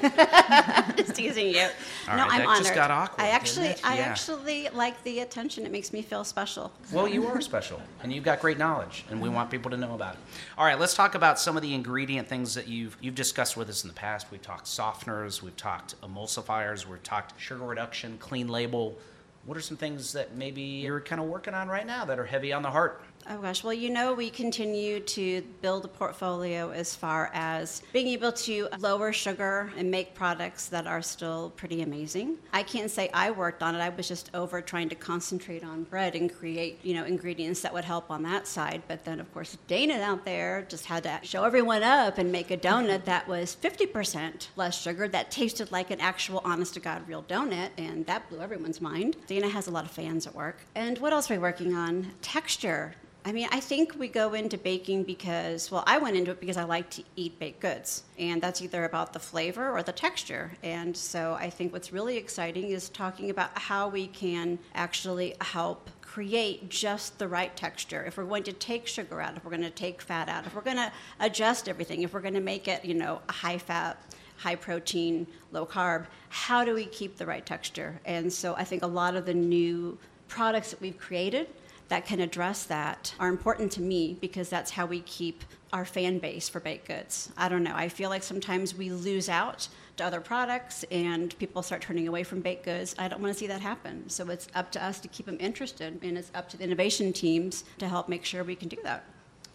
Just 0.97 1.15
teasing 1.15 1.49
you. 1.49 1.67
All 2.09 2.17
no, 2.17 2.23
right, 2.23 2.31
I'm 2.31 2.39
that 2.39 2.47
honored. 2.47 2.63
just 2.63 2.73
got 2.73 2.89
awkward, 2.89 3.21
I 3.21 3.25
didn't 3.25 3.35
actually, 3.35 3.67
it? 3.67 3.81
I 3.95 3.99
Yeah. 3.99 4.05
actually 4.11 4.69
like 4.69 5.01
the 5.03 5.19
attention. 5.19 5.65
It 5.65 5.71
makes 5.71 5.91
me 5.93 6.01
feel 6.01 6.23
special. 6.23 6.71
Well, 6.91 7.07
you 7.07 7.25
are 7.27 7.41
special, 7.41 7.81
and 8.03 8.11
you've 8.13 8.23
got 8.23 8.39
great 8.39 8.57
knowledge, 8.57 9.05
and 9.09 9.21
we 9.21 9.29
want 9.29 9.49
people 9.49 9.71
to 9.71 9.77
know 9.77 9.93
about 9.95 10.15
it. 10.15 10.19
All 10.57 10.65
right, 10.65 10.79
let's 10.79 10.93
talk 10.93 11.15
about 11.15 11.39
some 11.39 11.55
of 11.55 11.61
the 11.63 11.73
ingredient 11.73 12.27
things 12.27 12.53
that 12.55 12.67
you've 12.67 12.97
you've 13.01 13.15
discussed 13.15 13.55
with 13.57 13.69
us 13.69 13.83
in 13.83 13.87
the 13.87 13.93
past. 13.95 14.27
We've 14.31 14.41
talked 14.41 14.65
softeners, 14.65 15.41
we've 15.41 15.57
talked 15.57 15.99
emulsifiers, 16.01 16.85
we've 16.85 17.03
talked 17.03 17.39
sugar 17.39 17.63
reduction, 17.63 18.17
clean 18.19 18.47
label. 18.47 18.97
What 19.45 19.57
are 19.57 19.61
some 19.61 19.77
things 19.77 20.11
that 20.13 20.35
maybe 20.35 20.61
you're 20.61 20.99
kind 21.01 21.21
of 21.21 21.27
working 21.27 21.53
on 21.53 21.67
right 21.67 21.85
now 21.85 22.03
that 22.05 22.17
are 22.17 22.25
heavy 22.25 22.51
on 22.51 22.63
the 22.63 22.71
heart? 22.71 23.01
Oh 23.27 23.39
gosh, 23.39 23.63
well, 23.63 23.73
you 23.73 23.89
know, 23.89 24.13
we 24.13 24.29
continue 24.29 24.99
to 24.99 25.41
build 25.63 25.83
a 25.83 25.87
portfolio 25.87 26.69
as 26.69 26.95
far 26.95 27.31
as 27.33 27.81
being 27.91 28.07
able 28.09 28.31
to 28.31 28.67
lower 28.77 29.11
sugar 29.11 29.73
and 29.77 29.89
make 29.89 30.13
products 30.13 30.67
that 30.67 30.85
are 30.85 31.01
still 31.01 31.51
pretty 31.55 31.81
amazing. 31.81 32.37
I 32.53 32.61
can't 32.61 32.91
say 32.91 33.09
I 33.15 33.31
worked 33.31 33.63
on 33.63 33.73
it. 33.73 33.79
I 33.79 33.89
was 33.89 34.07
just 34.07 34.29
over 34.35 34.61
trying 34.61 34.89
to 34.89 34.95
concentrate 34.95 35.63
on 35.63 35.85
bread 35.85 36.13
and 36.13 36.31
create, 36.31 36.77
you 36.83 36.93
know, 36.93 37.03
ingredients 37.03 37.61
that 37.61 37.73
would 37.73 37.83
help 37.83 38.11
on 38.11 38.21
that 38.23 38.45
side. 38.45 38.83
But 38.87 39.05
then, 39.05 39.19
of 39.19 39.33
course, 39.33 39.57
Dana 39.65 39.95
out 40.01 40.23
there 40.23 40.63
just 40.69 40.85
had 40.85 41.01
to 41.03 41.19
show 41.23 41.45
everyone 41.45 41.81
up 41.81 42.19
and 42.19 42.31
make 42.31 42.51
a 42.51 42.57
donut 42.57 43.05
that 43.05 43.27
was 43.27 43.57
50% 43.59 44.49
less 44.55 44.79
sugar 44.79 45.07
that 45.07 45.31
tasted 45.31 45.71
like 45.71 45.89
an 45.89 45.99
actual, 45.99 46.41
honest 46.45 46.75
to 46.75 46.79
God, 46.79 47.07
real 47.07 47.23
donut, 47.23 47.71
and 47.79 48.05
that 48.05 48.29
blew 48.29 48.39
everyone's 48.39 48.81
mind. 48.81 49.15
Dana 49.25 49.49
has 49.49 49.65
a 49.65 49.71
lot 49.71 49.83
of 49.83 49.89
fans 49.89 50.27
at 50.27 50.35
work. 50.35 50.57
And 50.75 50.99
what 50.99 51.11
else 51.11 51.31
are 51.31 51.33
we 51.33 51.39
working 51.39 51.73
on? 51.73 52.11
Texture. 52.21 52.93
I 53.27 53.31
mean, 53.31 53.47
I 53.51 53.59
think 53.59 53.97
we 53.97 54.07
go 54.07 54.35
into 54.35 54.55
baking 54.55 55.01
because, 55.01 55.71
well, 55.71 55.83
I 55.87 55.97
went 55.97 56.15
into 56.15 56.29
it 56.29 56.39
because 56.39 56.57
I 56.57 56.63
like 56.63 56.91
to 56.91 57.03
eat 57.15 57.39
baked 57.39 57.59
goods. 57.59 58.03
And 58.19 58.39
that's 58.39 58.61
either 58.61 58.85
about 58.85 59.13
the 59.13 59.19
flavor 59.19 59.71
or 59.71 59.81
the 59.81 59.91
texture. 59.91 60.51
And 60.61 60.95
so 60.95 61.33
I 61.33 61.49
think 61.49 61.73
what's 61.73 61.91
really 61.91 62.17
exciting 62.17 62.69
is 62.69 62.87
talking 62.89 63.31
about 63.31 63.49
how 63.57 63.87
we 63.89 64.05
can 64.05 64.59
actually 64.75 65.33
help 65.41 65.89
create 66.03 66.69
just 66.69 67.17
the 67.17 67.27
right 67.27 67.55
texture. 67.55 68.05
If 68.05 68.17
we're 68.17 68.25
going 68.25 68.43
to 68.43 68.53
take 68.53 68.85
sugar 68.85 69.19
out, 69.19 69.35
if 69.35 69.43
we're 69.43 69.49
going 69.49 69.63
to 69.63 69.71
take 69.71 70.03
fat 70.03 70.29
out, 70.29 70.45
if 70.45 70.53
we're 70.53 70.61
going 70.61 70.77
to 70.77 70.91
adjust 71.19 71.67
everything, 71.67 72.03
if 72.03 72.13
we're 72.13 72.21
going 72.21 72.35
to 72.35 72.41
make 72.41 72.67
it, 72.67 72.85
you 72.85 72.93
know, 72.93 73.21
a 73.27 73.31
high 73.31 73.57
fat, 73.57 73.99
high 74.37 74.55
protein, 74.55 75.25
low 75.51 75.65
carb, 75.65 76.05
how 76.29 76.63
do 76.63 76.75
we 76.75 76.85
keep 76.85 77.17
the 77.17 77.25
right 77.25 77.43
texture? 77.43 77.99
And 78.05 78.31
so 78.31 78.53
I 78.53 78.63
think 78.63 78.83
a 78.83 78.87
lot 78.87 79.15
of 79.15 79.25
the 79.25 79.33
new 79.33 79.97
products 80.27 80.69
that 80.69 80.79
we've 80.79 80.97
created 80.97 81.47
that 81.87 82.05
can 82.05 82.19
address 82.19 82.63
that 82.63 83.13
are 83.19 83.29
important 83.29 83.71
to 83.73 83.81
me 83.81 84.17
because 84.19 84.49
that's 84.49 84.71
how 84.71 84.85
we 84.85 85.01
keep 85.01 85.43
our 85.71 85.85
fan 85.85 86.19
base 86.19 86.47
for 86.49 86.59
baked 86.59 86.87
goods. 86.87 87.31
I 87.37 87.49
don't 87.49 87.63
know. 87.63 87.75
I 87.75 87.89
feel 87.89 88.09
like 88.09 88.23
sometimes 88.23 88.75
we 88.75 88.89
lose 88.89 89.29
out 89.29 89.67
to 89.97 90.05
other 90.05 90.21
products 90.21 90.83
and 90.91 91.37
people 91.37 91.61
start 91.61 91.81
turning 91.81 92.07
away 92.07 92.23
from 92.23 92.41
baked 92.41 92.65
goods. 92.65 92.95
I 92.97 93.07
don't 93.07 93.21
want 93.21 93.33
to 93.33 93.39
see 93.39 93.47
that 93.47 93.61
happen. 93.61 94.09
So 94.09 94.29
it's 94.29 94.47
up 94.55 94.71
to 94.71 94.83
us 94.83 94.99
to 95.01 95.07
keep 95.07 95.25
them 95.25 95.37
interested 95.39 95.99
and 96.01 96.17
it's 96.17 96.31
up 96.33 96.49
to 96.49 96.57
the 96.57 96.63
innovation 96.63 97.13
teams 97.13 97.65
to 97.79 97.87
help 97.87 98.09
make 98.09 98.25
sure 98.25 98.43
we 98.43 98.55
can 98.55 98.69
do 98.69 98.77
that. 98.83 99.03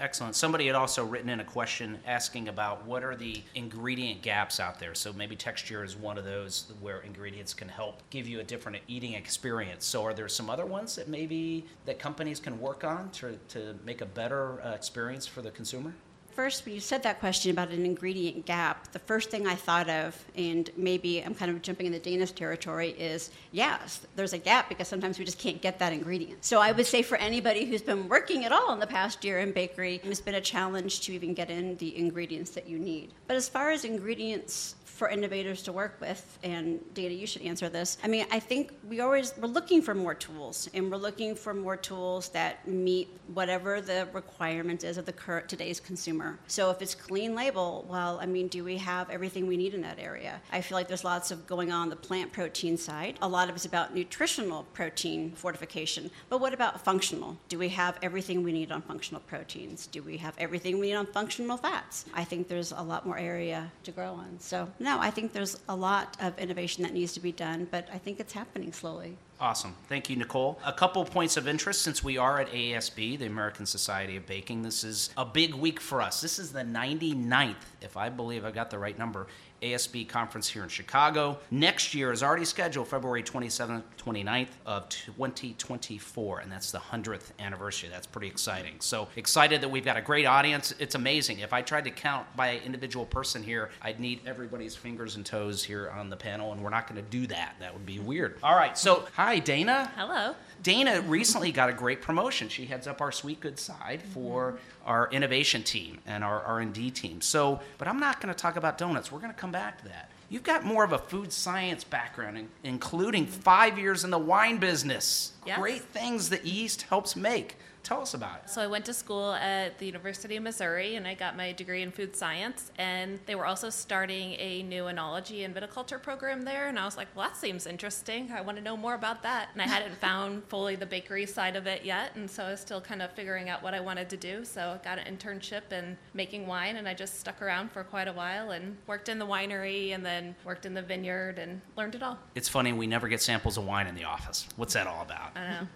Excellent. 0.01 0.35
Somebody 0.35 0.67
had 0.67 0.75
also 0.75 1.05
written 1.05 1.29
in 1.29 1.41
a 1.41 1.45
question 1.45 1.99
asking 2.07 2.49
about 2.49 2.87
what 2.87 3.05
are 3.05 3.15
the 3.15 3.43
ingredient 3.55 4.23
gaps 4.23 4.59
out 4.59 4.81
there. 4.81 4.95
So 4.95 5.13
maybe 5.13 5.37
texture 5.37 5.85
is 5.85 5.95
one 5.95 6.17
of 6.17 6.25
those 6.25 6.73
where 6.81 7.01
ingredients 7.01 7.53
can 7.53 7.69
help 7.69 8.01
give 8.09 8.27
you 8.27 8.41
a 8.41 8.43
different 8.43 8.79
eating 8.89 9.13
experience. 9.13 9.85
So 9.85 10.03
are 10.05 10.15
there 10.15 10.27
some 10.27 10.49
other 10.49 10.65
ones 10.65 10.97
that 10.97 11.09
maybe 11.09 11.67
that 11.85 11.99
companies 11.99 12.41
can 12.41 12.59
work 12.59 12.83
on 12.83 13.11
to, 13.11 13.39
to 13.49 13.75
make 13.85 14.01
a 14.01 14.07
better 14.07 14.63
uh, 14.63 14.71
experience 14.71 15.27
for 15.27 15.43
the 15.43 15.51
consumer? 15.51 15.93
First, 16.41 16.65
when 16.65 16.75
you 16.75 16.81
said 16.81 17.03
that 17.03 17.21
question 17.21 17.51
about 17.51 17.69
an 17.69 17.85
ingredient 17.85 18.47
gap, 18.47 18.93
the 18.93 18.99
first 18.99 19.29
thing 19.29 19.47
I 19.47 19.55
thought 19.55 19.91
of, 19.91 20.17
and 20.35 20.71
maybe 20.75 21.21
I'm 21.23 21.35
kind 21.35 21.51
of 21.51 21.61
jumping 21.61 21.85
in 21.85 21.93
the 21.93 21.99
Danish 21.99 22.33
territory, 22.33 22.93
is 22.93 23.29
yes, 23.53 24.01
there's 24.17 24.33
a 24.33 24.39
gap 24.39 24.71
because 24.71 24.89
sometimes 24.89 25.19
we 25.19 25.27
just 25.27 25.39
can't 25.39 25.61
get 25.61 25.79
that 25.81 25.93
ingredient. 25.93 26.43
So 26.43 26.59
I 26.59 26.73
would 26.73 26.87
say 26.87 27.03
for 27.03 27.19
anybody 27.19 27.67
who's 27.67 27.83
been 27.83 28.09
working 28.09 28.47
at 28.47 28.53
all 28.53 28.73
in 28.73 28.81
the 28.81 28.87
past 28.87 29.23
year 29.23 29.41
in 29.41 29.53
bakery, 29.53 30.01
it's 30.03 30.23
been 30.23 30.37
a 30.37 30.41
challenge 30.41 31.03
to 31.03 31.13
even 31.13 31.35
get 31.35 31.51
in 31.51 31.77
the 31.77 31.95
ingredients 31.95 32.53
that 32.53 32.67
you 32.67 32.79
need. 32.79 33.11
But 33.27 33.37
as 33.37 33.47
far 33.47 33.71
as 33.71 33.85
ingredients 33.85 34.77
for 35.01 35.09
innovators 35.09 35.63
to 35.63 35.73
work 35.73 35.97
with 35.99 36.39
and 36.43 36.79
dana 36.93 37.15
you 37.15 37.27
should 37.27 37.41
answer 37.41 37.71
this. 37.71 37.97
I 38.05 38.09
mean 38.15 38.27
i 38.31 38.39
think 38.39 38.71
we 38.87 39.01
always 39.01 39.33
we're 39.41 39.57
looking 39.59 39.81
for 39.81 39.95
more 39.95 40.15
tools 40.15 40.69
and 40.75 40.91
we're 40.91 41.05
looking 41.09 41.35
for 41.35 41.55
more 41.55 41.79
tools 41.91 42.29
that 42.39 42.69
meet 42.69 43.09
whatever 43.33 43.81
the 43.81 44.09
requirement 44.13 44.85
is 44.85 44.99
of 44.99 45.07
the 45.07 45.17
current 45.25 45.49
today's 45.49 45.81
consumer. 45.81 46.39
So 46.49 46.71
if 46.71 46.83
it's 46.83 46.95
clean 46.95 47.35
label 47.35 47.87
well 47.89 48.19
i 48.21 48.27
mean 48.27 48.47
do 48.49 48.63
we 48.63 48.77
have 48.77 49.09
everything 49.09 49.47
we 49.47 49.57
need 49.57 49.73
in 49.73 49.81
that 49.89 49.99
area? 49.99 50.35
I 50.53 50.61
feel 50.61 50.77
like 50.77 50.89
there's 50.89 51.07
lots 51.15 51.31
of 51.31 51.47
going 51.47 51.73
on 51.73 51.89
the 51.89 52.01
plant 52.09 52.31
protein 52.31 52.77
side. 52.77 53.15
A 53.23 53.29
lot 53.37 53.49
of 53.49 53.55
it's 53.57 53.65
about 53.65 53.95
nutritional 53.95 54.65
protein 54.75 55.33
fortification 55.45 56.11
but 56.29 56.43
what 56.43 56.53
about 56.53 56.85
functional? 56.91 57.39
Do 57.49 57.59
we 57.59 57.71
have 57.71 57.95
everything 58.03 58.43
we 58.43 58.53
need 58.53 58.71
on 58.71 58.83
functional 58.83 59.23
proteins? 59.33 59.87
Do 59.87 60.03
we 60.03 60.19
have 60.19 60.35
everything 60.37 60.79
we 60.79 60.89
need 60.89 60.99
on 61.03 61.07
functional 61.07 61.57
fats? 61.57 62.05
I 62.13 62.25
think 62.25 62.49
there's 62.49 62.73
a 62.73 62.83
lot 62.93 63.07
more 63.07 63.19
area 63.19 63.73
to 63.85 63.93
grow 63.93 64.13
on. 64.25 64.31
So 64.41 64.69
no 64.79 64.90
no, 64.91 64.99
I 64.99 65.11
think 65.13 65.33
there's 65.33 65.57
a 65.69 65.77
lot 65.77 66.17
of 66.21 66.37
innovation 66.37 66.83
that 66.83 66.93
needs 66.93 67.13
to 67.13 67.21
be 67.21 67.31
done, 67.31 67.69
but 67.71 67.89
I 67.93 67.99
think 67.99 68.19
it's 68.19 68.33
happening 68.33 68.73
slowly. 68.73 69.17
Awesome. 69.39 69.77
Thank 69.89 70.11
you, 70.11 70.17
Nicole. 70.17 70.59
A 70.65 70.73
couple 70.73 71.05
points 71.05 71.37
of 71.37 71.47
interest 71.47 71.83
since 71.83 72.03
we 72.03 72.19
are 72.19 72.41
at 72.41 72.51
ASB, 72.51 73.17
the 73.17 73.27
American 73.27 73.67
Society 73.67 74.17
of 74.17 74.27
Baking. 74.27 74.63
This 74.63 74.83
is 74.83 75.11
a 75.17 75.25
big 75.25 75.55
week 75.55 75.79
for 75.79 76.03
us. 76.03 76.21
This 76.21 76.41
is 76.41 76.51
the 76.51 76.63
99th, 76.63 77.55
if 77.81 77.97
I 77.97 78.09
believe 78.09 78.45
I 78.45 78.51
got 78.51 78.71
the 78.71 78.81
right 78.81 78.99
number, 78.99 79.29
ASB 79.63 80.09
conference 80.09 80.49
here 80.49 80.63
in 80.63 80.69
Chicago. 80.69 81.39
Next 81.51 81.95
year 81.95 82.13
is 82.13 82.23
already 82.23 82.45
scheduled 82.45 82.89
February 82.89 83.23
27th, 83.23 83.83
29th 84.03 84.49
of 84.67 84.89
2024, 84.89 86.41
and 86.41 86.51
that's 86.51 86.71
the 86.71 86.79
100th 86.79 87.33
anniversary. 87.39 87.89
That's 87.91 88.07
pretty 88.07 88.29
exciting. 88.29 88.77
So 88.81 89.09
excited 89.17 89.61
that 89.61 89.71
we've 89.71 89.85
got 89.85 89.97
a 89.97 90.03
great 90.03 90.27
audience. 90.27 90.75
It's 90.79 90.95
amazing. 90.95 91.41
If 91.41 91.53
I 91.53 91.63
tried 91.63 91.85
to 91.85 91.91
count 91.91 92.27
by 92.37 92.59
individual 92.59 93.07
person 93.07 93.43
here, 93.43 93.71
I'd 93.83 94.01
need 94.01 94.21
everybody's 94.27 94.75
fingers 94.77 95.17
and 95.17 95.27
toes 95.27 95.63
here 95.63 95.91
on 95.91 96.11
the 96.11 96.17
panel, 96.17 96.53
and 96.53 96.63
we're 96.63 96.71
not 96.71 96.89
going 96.89 97.03
to 97.03 97.11
do 97.11 97.27
that. 97.29 97.57
That 97.61 97.73
would 97.73 97.87
be 97.87 97.99
weird. 97.99 98.39
All 98.43 98.55
right. 98.55 98.77
So, 98.77 99.07
hi, 99.15 99.39
Dana. 99.39 99.91
Hello. 99.97 100.35
Dana 100.63 101.01
recently 101.03 101.53
got 101.53 101.71
a 101.71 101.73
great 101.73 102.03
promotion. 102.03 102.49
She 102.49 102.67
heads 102.67 102.87
up 102.87 103.01
our 103.01 103.13
sweet 103.13 103.41
goods 103.41 103.63
side 103.63 104.03
for 104.03 104.59
our 104.85 105.09
innovation 105.11 105.63
team 105.63 105.99
and 106.07 106.23
our 106.23 106.43
R&D 106.43 106.91
team. 106.91 107.21
So, 107.21 107.61
but 107.79 107.89
I'm 107.89 108.01
not 108.01 108.21
going 108.21 108.33
to 108.33 108.39
talk 108.39 108.57
about 108.57 108.77
donuts. 108.77 109.11
We're 109.11 109.21
going 109.21 109.33
to 109.33 109.39
come 109.39 109.53
back 109.53 109.79
to 109.79 109.89
that. 109.89 110.11
You've 110.29 110.45
got 110.45 110.65
more 110.65 110.85
of 110.85 110.93
a 110.93 110.99
food 110.99 111.33
science 111.33 111.83
background, 111.83 112.49
including 112.63 113.27
five 113.27 113.79
years 113.79 114.05
in 114.05 114.11
the 114.11 114.19
wine 114.19 114.59
business. 114.59 115.33
Yes. 115.45 115.59
Great 115.59 115.83
things 115.83 116.29
that 116.31 116.47
yeast 116.47 116.83
helps 116.83 117.17
make. 117.17 117.57
Tell 117.83 118.01
us 118.01 118.15
about 118.15 118.43
it. 118.45 118.51
So 118.51 118.61
I 118.61 118.67
went 118.67 118.85
to 118.87 118.95
school 118.95 119.33
at 119.33 119.79
the 119.79 119.87
University 119.87 120.37
of 120.37 120.43
Missouri 120.43 120.97
and 120.97 121.07
I 121.07 121.15
got 121.15 121.37
my 121.37 121.53
degree 121.53 121.83
in 121.83 121.91
food 121.91 122.15
science. 122.15 122.71
And 122.79 123.19
they 123.27 123.35
were 123.35 123.47
also 123.47 123.71
starting 123.71 124.33
a 124.39 124.63
new 124.63 124.85
enology 124.85 125.45
and 125.45 125.55
viticulture 125.55 126.01
program 126.01 126.43
there. 126.43 126.69
And 126.69 126.79
I 126.79 126.85
was 126.85 126.97
like, 126.97 127.09
well, 127.15 127.27
that 127.27 127.37
seems 127.37 127.67
interesting. 127.67 128.31
I 128.33 128.41
want 128.43 128.59
to 128.59 128.63
know 128.63 128.77
more 128.77 128.95
about 128.95 129.23
that. 129.23 129.49
And 129.53 129.63
I 129.63 129.67
hadn't 129.67 129.95
found 130.01 130.45
fully 130.45 130.77
the 130.77 130.87
bakery 130.87 131.27
side 131.27 131.57
of 131.57 131.67
it 131.67 131.85
yet. 131.85 132.15
And 132.17 132.31
so 132.31 132.45
I 132.45 132.51
was 132.51 132.61
still 132.61 132.81
kind 132.81 133.03
of 133.03 133.13
figuring 133.13 133.49
out 133.49 133.63
what 133.63 133.75
I 133.75 133.81
wanted 133.81 134.09
to 134.11 134.17
do. 134.17 134.45
So 134.45 134.79
I 134.81 134.85
got 134.85 134.99
an 134.99 135.17
internship 135.17 135.73
in 135.73 135.97
making 136.15 136.47
wine 136.47 136.77
and 136.77 136.87
I 136.89 136.95
just 136.95 137.19
stuck 137.21 137.41
around 137.43 137.73
for 137.73 137.83
quite 137.85 138.09
a 138.09 138.13
while 138.13 138.51
and 138.51 138.77
worked 138.87 139.09
in 139.09 139.19
the 139.19 139.27
winery 139.27 139.95
and 139.95 140.05
then 140.05 140.35
worked 140.45 140.67
in 140.67 140.75
the 140.75 140.83
vineyard 140.83 141.39
and 141.39 141.61
learned 141.77 141.95
it 141.95 142.03
all. 142.03 142.19
It's 142.35 142.49
funny, 142.49 142.73
we 142.73 142.87
never 142.87 143.09
get 143.09 143.23
samples 143.23 143.57
of 143.57 143.65
wine 143.65 143.87
in 143.87 143.95
the 143.95 144.05
office. 144.05 144.47
What's 144.57 144.75
that 144.75 144.87
all 144.87 145.03
about? 145.03 145.37
I 145.37 145.49
know. 145.49 145.69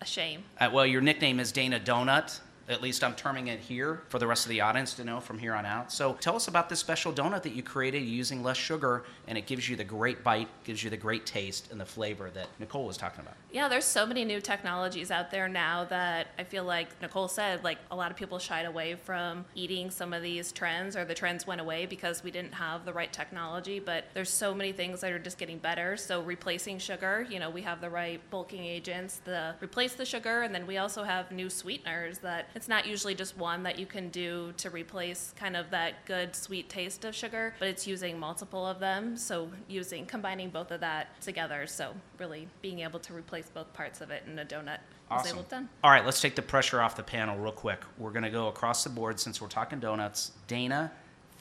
A 0.00 0.06
shame. 0.06 0.44
Uh, 0.58 0.70
well, 0.72 0.86
your 0.86 1.00
nickname 1.00 1.40
is 1.40 1.52
Dana 1.52 1.80
Donut. 1.80 2.40
At 2.70 2.82
least 2.82 3.02
I'm 3.02 3.14
terming 3.14 3.48
it 3.48 3.58
here 3.58 4.00
for 4.10 4.20
the 4.20 4.28
rest 4.28 4.46
of 4.46 4.50
the 4.50 4.60
audience 4.60 4.94
to 4.94 5.02
know 5.02 5.18
from 5.18 5.40
here 5.40 5.54
on 5.54 5.66
out. 5.66 5.90
So 5.90 6.12
tell 6.20 6.36
us 6.36 6.46
about 6.46 6.68
this 6.68 6.78
special 6.78 7.12
donut 7.12 7.42
that 7.42 7.52
you 7.52 7.64
created 7.64 8.02
using 8.02 8.44
less 8.44 8.56
sugar, 8.56 9.02
and 9.26 9.36
it 9.36 9.48
gives 9.48 9.68
you 9.68 9.74
the 9.74 9.82
great 9.82 10.22
bite, 10.22 10.46
gives 10.62 10.84
you 10.84 10.88
the 10.88 10.96
great 10.96 11.26
taste 11.26 11.72
and 11.72 11.80
the 11.80 11.84
flavor 11.84 12.30
that 12.30 12.46
Nicole 12.60 12.86
was 12.86 12.96
talking 12.96 13.22
about. 13.22 13.34
Yeah, 13.50 13.66
there's 13.66 13.84
so 13.84 14.06
many 14.06 14.24
new 14.24 14.40
technologies 14.40 15.10
out 15.10 15.32
there 15.32 15.48
now 15.48 15.82
that 15.86 16.28
I 16.38 16.44
feel 16.44 16.62
like 16.62 16.88
Nicole 17.02 17.26
said, 17.26 17.64
like 17.64 17.78
a 17.90 17.96
lot 17.96 18.12
of 18.12 18.16
people 18.16 18.38
shied 18.38 18.66
away 18.66 18.94
from 18.94 19.44
eating 19.56 19.90
some 19.90 20.12
of 20.12 20.22
these 20.22 20.52
trends, 20.52 20.94
or 20.94 21.04
the 21.04 21.14
trends 21.14 21.48
went 21.48 21.60
away 21.60 21.86
because 21.86 22.22
we 22.22 22.30
didn't 22.30 22.54
have 22.54 22.84
the 22.84 22.92
right 22.92 23.12
technology. 23.12 23.80
But 23.80 24.04
there's 24.14 24.30
so 24.30 24.54
many 24.54 24.70
things 24.70 25.00
that 25.00 25.10
are 25.10 25.18
just 25.18 25.38
getting 25.38 25.58
better. 25.58 25.96
So 25.96 26.22
replacing 26.22 26.78
sugar, 26.78 27.26
you 27.28 27.40
know, 27.40 27.50
we 27.50 27.62
have 27.62 27.80
the 27.80 27.90
right 27.90 28.20
bulking 28.30 28.64
agents 28.64 29.20
to 29.24 29.56
replace 29.60 29.94
the 29.94 30.06
sugar, 30.06 30.42
and 30.42 30.54
then 30.54 30.68
we 30.68 30.78
also 30.78 31.02
have 31.02 31.32
new 31.32 31.50
sweeteners 31.50 32.18
that 32.18 32.46
it's 32.60 32.68
not 32.68 32.86
usually 32.86 33.14
just 33.14 33.38
one 33.38 33.62
that 33.62 33.78
you 33.78 33.86
can 33.86 34.10
do 34.10 34.52
to 34.58 34.68
replace 34.68 35.32
kind 35.34 35.56
of 35.56 35.70
that 35.70 36.04
good 36.04 36.36
sweet 36.36 36.68
taste 36.68 37.06
of 37.06 37.14
sugar, 37.14 37.54
but 37.58 37.68
it's 37.68 37.86
using 37.86 38.20
multiple 38.20 38.66
of 38.66 38.78
them. 38.78 39.16
So 39.16 39.48
using 39.66 40.04
combining 40.04 40.50
both 40.50 40.70
of 40.70 40.80
that 40.80 41.18
together. 41.22 41.66
So 41.66 41.94
really 42.18 42.48
being 42.60 42.80
able 42.80 43.00
to 43.00 43.14
replace 43.14 43.48
both 43.48 43.72
parts 43.72 44.02
of 44.02 44.10
it 44.10 44.24
in 44.26 44.38
a 44.38 44.44
donut 44.44 44.74
is 44.74 45.32
Awesome. 45.32 45.70
All 45.82 45.90
right, 45.90 46.04
let's 46.04 46.20
take 46.20 46.36
the 46.36 46.42
pressure 46.42 46.82
off 46.82 46.96
the 46.96 47.02
panel 47.02 47.38
real 47.38 47.50
quick. 47.50 47.80
We're 47.96 48.10
going 48.10 48.24
to 48.24 48.30
go 48.30 48.48
across 48.48 48.84
the 48.84 48.90
board 48.90 49.18
since 49.18 49.40
we're 49.40 49.48
talking 49.48 49.80
donuts. 49.80 50.32
Dana, 50.46 50.92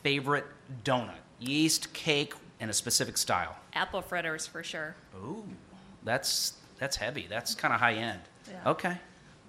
favorite 0.01 0.45
donut? 0.85 1.17
Yeast, 1.39 1.91
cake, 1.91 2.33
and 2.61 2.71
a 2.71 2.73
specific 2.73 3.17
style. 3.17 3.57
Apple 3.73 4.01
fritters 4.01 4.47
for 4.47 4.63
sure. 4.63 4.95
Ooh, 5.17 5.43
that's 6.05 6.53
that's 6.77 6.95
heavy. 6.95 7.27
That's 7.29 7.55
kind 7.55 7.73
of 7.73 7.81
high 7.81 7.95
end. 7.95 8.21
Yeah. 8.49 8.71
Okay, 8.71 8.97